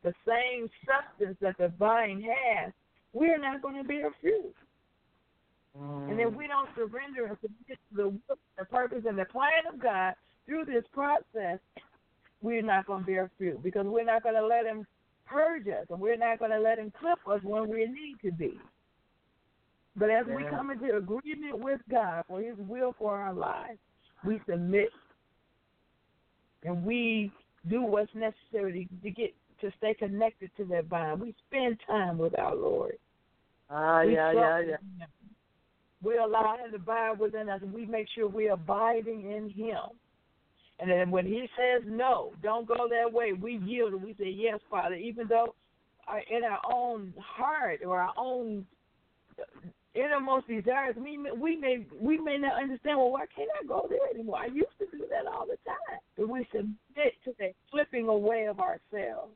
the 0.03 0.13
same 0.25 0.69
substance 0.86 1.38
that 1.41 1.58
the 1.58 1.69
vine 1.80 2.21
has, 2.21 2.71
we're 3.13 3.38
not 3.38 3.62
going 3.62 3.82
to 3.82 3.88
bear 3.88 4.12
fruit. 4.21 4.53
And 6.10 6.19
if 6.19 6.34
we 6.34 6.47
don't 6.47 6.69
surrender 6.75 7.27
and 7.27 7.38
submit 7.41 7.77
to 7.89 7.95
the 7.95 8.10
will, 8.10 8.38
the 8.58 8.65
purpose, 8.65 9.03
and 9.08 9.17
the 9.17 9.25
plan 9.25 9.67
of 9.71 9.80
God 9.80 10.15
through 10.47 10.65
this 10.65 10.84
process, 10.91 11.60
we're 12.41 12.62
not 12.62 12.86
going 12.86 13.04
to 13.04 13.06
bear 13.06 13.32
fruit 13.38 13.62
because 13.63 13.86
we're 13.86 14.06
not 14.06 14.23
going 14.23 14.36
to 14.36 14.45
let 14.45 14.65
Him 14.65 14.86
purge 15.26 15.67
us, 15.67 15.86
and 15.89 16.00
we're 16.00 16.17
not 16.17 16.39
going 16.39 16.52
to 16.52 16.60
let 16.60 16.80
Him 16.80 16.91
clip 17.00 17.19
us 17.28 17.41
when 17.43 17.69
we 17.69 17.86
need 17.86 18.15
to 18.23 18.32
be. 18.32 18.60
But 19.95 20.12
as 20.12 20.26
we 20.28 20.43
come 20.50 20.69
into 20.69 20.95
agreement 20.95 21.60
with 21.60 21.82
God 21.89 22.23
for 22.28 22.39
His 22.39 22.56
will 22.58 22.93
for 23.00 23.15
our 23.15 23.34
lives, 23.34 23.80
we 24.23 24.39
submit 24.47 24.89
and 26.63 26.84
we 26.84 27.32
do 27.69 27.82
what's 27.82 28.13
necessary 28.13 28.88
to 29.04 29.10
get 29.10 29.34
to 29.62 29.71
stay 29.78 29.93
connected 29.93 30.52
to 30.58 30.65
that 30.65 30.86
vine. 30.86 31.19
We 31.19 31.34
spend 31.47 31.78
time 31.88 32.17
with 32.17 32.38
our 32.38 32.56
Lord. 32.56 32.97
Ah, 33.69 34.04
We 34.04 34.13
yeah, 34.13 34.32
yeah, 34.34 34.60
yeah. 34.60 34.71
Him. 34.71 35.08
We 36.04 36.17
allow 36.17 36.58
Him 36.58 36.71
to 36.71 36.78
abide 36.78 37.19
within 37.19 37.50
us, 37.50 37.62
and 37.62 37.73
we 37.73 37.86
make 37.86 38.08
sure 38.13 38.28
we're 38.28 38.54
abiding 38.54 39.32
in 39.32 39.50
Him. 39.50 39.78
And 40.80 40.90
then 40.90 41.10
when 41.10 41.26
He 41.26 41.50
says 41.58 41.84
no, 41.88 42.34
don't 42.44 42.68
go 42.68 42.88
that 42.90 43.12
way, 43.12 43.34
we 43.34 43.58
yield 43.58 43.94
and 43.94 44.04
we 44.04 44.13
say 44.20 44.30
yes, 44.30 44.60
Father, 44.70 44.96
even 44.96 45.28
though 45.28 45.56
our, 46.08 46.20
in 46.20 46.44
our 46.44 46.62
own 46.72 47.13
heart 47.20 47.82
or 47.86 48.00
our 48.00 48.13
own 48.18 48.66
innermost 49.96 50.48
desires, 50.48 50.96
we 50.96 51.18
may, 51.18 51.32
we 51.32 51.56
may 51.56 51.86
we 52.00 52.18
may 52.20 52.38
not 52.38 52.62
understand. 52.62 52.98
Well, 53.00 53.12
why 53.12 53.26
can't 53.36 53.50
I 53.60 53.66
go 53.66 53.88
there 53.90 54.00
anymore? 54.13 54.38
I 54.38 54.48
used 54.48 54.78
to 54.80 54.86
do 54.92 55.06
that 55.10 55.26
all 55.32 55.46
the 55.46 55.58
time. 55.66 56.00
But 56.18 56.30
we 56.30 56.48
submit 56.52 57.13
to 57.26 57.34
the 57.40 57.54
flipping 57.72 58.08
away 58.08 58.46
of 58.46 58.60
ourselves. 58.60 59.34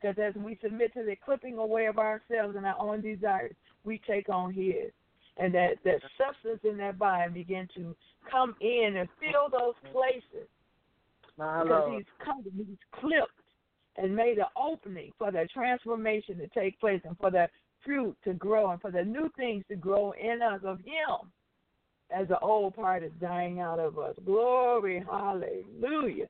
Because 0.00 0.16
as 0.18 0.34
we 0.34 0.58
submit 0.62 0.92
to 0.94 1.04
the 1.04 1.16
clipping 1.24 1.58
away 1.58 1.86
of 1.86 1.98
ourselves 1.98 2.56
and 2.56 2.66
our 2.66 2.78
own 2.78 3.02
desires, 3.02 3.54
we 3.84 4.00
take 4.06 4.28
on 4.28 4.52
His, 4.52 4.90
and 5.36 5.54
that 5.54 5.74
that 5.84 6.00
substance 6.18 6.60
in 6.64 6.78
that 6.78 6.98
body 6.98 7.30
begin 7.30 7.68
to 7.76 7.94
come 8.30 8.56
in 8.60 8.96
and 8.96 9.08
fill 9.20 9.48
those 9.50 9.74
places 9.92 10.48
My 11.38 11.62
because 11.62 11.84
Lord. 11.88 11.94
He's 11.94 12.24
come, 12.24 12.42
He's 12.56 13.00
clipped 13.00 13.30
and 13.96 14.14
made 14.14 14.38
an 14.38 14.46
opening 14.56 15.10
for 15.18 15.30
the 15.30 15.46
transformation 15.52 16.38
to 16.38 16.46
take 16.48 16.78
place 16.80 17.00
and 17.04 17.16
for 17.18 17.30
the 17.30 17.48
fruit 17.84 18.16
to 18.24 18.32
grow 18.34 18.70
and 18.70 18.80
for 18.80 18.90
the 18.90 19.02
new 19.02 19.30
things 19.36 19.64
to 19.68 19.76
grow 19.76 20.12
in 20.12 20.40
us 20.42 20.60
of 20.64 20.78
Him. 20.78 21.30
as 22.10 22.28
the 22.28 22.38
old 22.40 22.74
part 22.74 23.02
is 23.02 23.12
dying 23.20 23.60
out 23.60 23.78
of 23.78 23.98
us. 23.98 24.14
Glory, 24.24 25.04
hallelujah. 25.10 26.26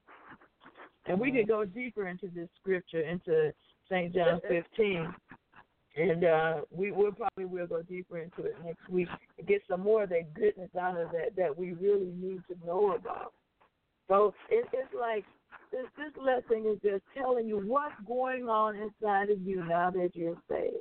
And 1.06 1.18
we 1.18 1.32
could 1.32 1.48
go 1.48 1.64
deeper 1.64 2.08
into 2.08 2.28
this 2.28 2.48
scripture, 2.60 3.00
into 3.00 3.52
St. 3.88 4.14
John 4.14 4.40
15. 4.48 5.14
And 5.94 6.24
uh, 6.24 6.54
we 6.70 6.90
will 6.90 7.12
probably 7.12 7.44
will 7.44 7.66
go 7.66 7.82
deeper 7.82 8.18
into 8.18 8.44
it 8.44 8.56
next 8.64 8.88
week 8.88 9.08
and 9.36 9.46
get 9.46 9.60
some 9.68 9.80
more 9.80 10.04
of 10.04 10.08
that 10.10 10.32
goodness 10.32 10.70
out 10.80 10.98
of 10.98 11.10
that 11.12 11.36
that 11.36 11.56
we 11.56 11.72
really 11.72 12.12
need 12.18 12.42
to 12.48 12.66
know 12.66 12.94
about. 12.94 13.34
So 14.08 14.34
it, 14.50 14.66
it's 14.72 14.94
like 14.98 15.24
this 15.70 15.86
this 15.96 16.12
lesson 16.22 16.66
is 16.70 16.78
just 16.82 17.02
telling 17.16 17.46
you 17.46 17.58
what's 17.58 17.94
going 18.06 18.48
on 18.48 18.76
inside 18.76 19.30
of 19.30 19.40
you 19.42 19.64
now 19.64 19.90
that 19.90 20.10
you're 20.14 20.36
saved, 20.48 20.76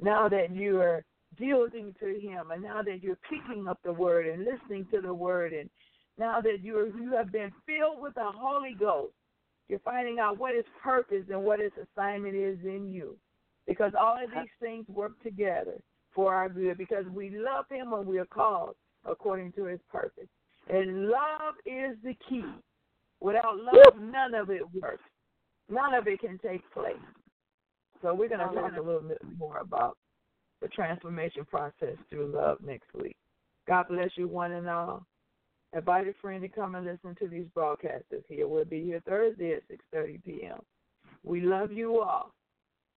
now 0.00 0.28
that 0.28 0.54
you 0.54 0.80
are 0.80 1.04
yielding 1.38 1.94
to 2.00 2.18
Him, 2.20 2.50
and 2.50 2.62
now 2.62 2.82
that 2.82 3.02
you're 3.02 3.18
picking 3.28 3.68
up 3.68 3.78
the 3.84 3.92
Word 3.92 4.26
and 4.26 4.44
listening 4.44 4.86
to 4.92 5.00
the 5.00 5.14
Word, 5.14 5.52
and 5.52 5.70
now 6.18 6.40
that 6.40 6.58
you 6.62 6.76
are, 6.78 6.86
you 6.86 7.12
have 7.16 7.32
been 7.32 7.50
filled 7.66 8.02
with 8.02 8.14
the 8.14 8.30
Holy 8.34 8.74
Ghost, 8.78 9.14
you're 9.68 9.78
finding 9.80 10.18
out 10.18 10.38
what 10.38 10.54
His 10.54 10.64
purpose 10.82 11.24
and 11.30 11.42
what 11.42 11.60
His 11.60 11.72
assignment 11.80 12.34
is 12.34 12.58
in 12.64 12.90
you, 12.92 13.16
because 13.66 13.92
all 13.98 14.16
of 14.22 14.30
these 14.30 14.50
things 14.60 14.84
work 14.88 15.12
together 15.22 15.80
for 16.14 16.34
our 16.34 16.48
good. 16.48 16.76
Because 16.76 17.06
we 17.14 17.30
love 17.30 17.64
Him 17.70 17.92
when 17.92 18.04
we 18.04 18.18
are 18.18 18.26
called 18.26 18.74
according 19.06 19.52
to 19.52 19.64
His 19.64 19.80
purpose, 19.90 20.28
and 20.72 21.08
love 21.08 21.54
is 21.66 21.96
the 22.04 22.14
key. 22.28 22.44
Without 23.20 23.56
love, 23.56 24.00
none 24.00 24.34
of 24.34 24.50
it 24.50 24.62
works. 24.80 25.02
None 25.68 25.94
of 25.94 26.06
it 26.06 26.20
can 26.20 26.38
take 26.38 26.62
place. 26.72 26.94
So 28.02 28.14
we're 28.14 28.28
going 28.28 28.40
to 28.40 28.54
talk 28.54 28.72
a 28.76 28.82
little 28.82 29.02
bit 29.02 29.18
more 29.38 29.58
about 29.58 29.98
the 30.62 30.68
transformation 30.68 31.44
process 31.44 31.96
through 32.08 32.32
love 32.34 32.58
next 32.64 32.88
week. 32.94 33.16
God 33.68 33.86
bless 33.88 34.10
you, 34.16 34.26
one 34.26 34.52
and 34.52 34.68
all. 34.68 35.06
Invite 35.76 36.08
a 36.08 36.14
friend 36.20 36.42
to 36.42 36.48
come 36.48 36.74
and 36.74 36.86
listen 36.86 37.14
to 37.20 37.28
these 37.28 37.46
broadcasts 37.54 38.06
here. 38.28 38.48
We'll 38.48 38.64
be 38.64 38.82
here 38.82 39.00
Thursday 39.06 39.52
at 39.52 39.62
6.30 39.94 40.24
p.m. 40.24 40.58
We 41.22 41.42
love 41.42 41.72
you 41.72 42.00
all. 42.00 42.32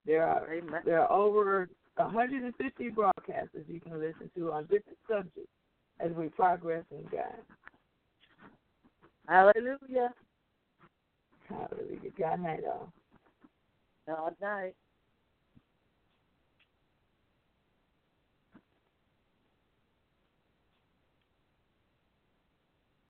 There 0.05 0.25
are, 0.25 0.51
Amen. 0.51 0.81
there 0.85 1.01
are 1.01 1.11
over 1.11 1.69
150 1.97 2.89
broadcasts 2.89 3.55
you 3.67 3.79
can 3.79 3.99
listen 3.99 4.31
to 4.35 4.51
on 4.51 4.63
different 4.63 4.97
subjects 5.07 5.51
as 5.99 6.11
we 6.13 6.29
progress 6.29 6.83
in 6.91 7.03
God. 7.11 7.37
Hallelujah. 9.27 10.13
Hallelujah. 11.49 12.11
God 12.17 12.33
uh, 12.33 12.37
night 12.37 12.61
all. 12.67 12.93
Good 14.07 14.35
night. 14.41 14.75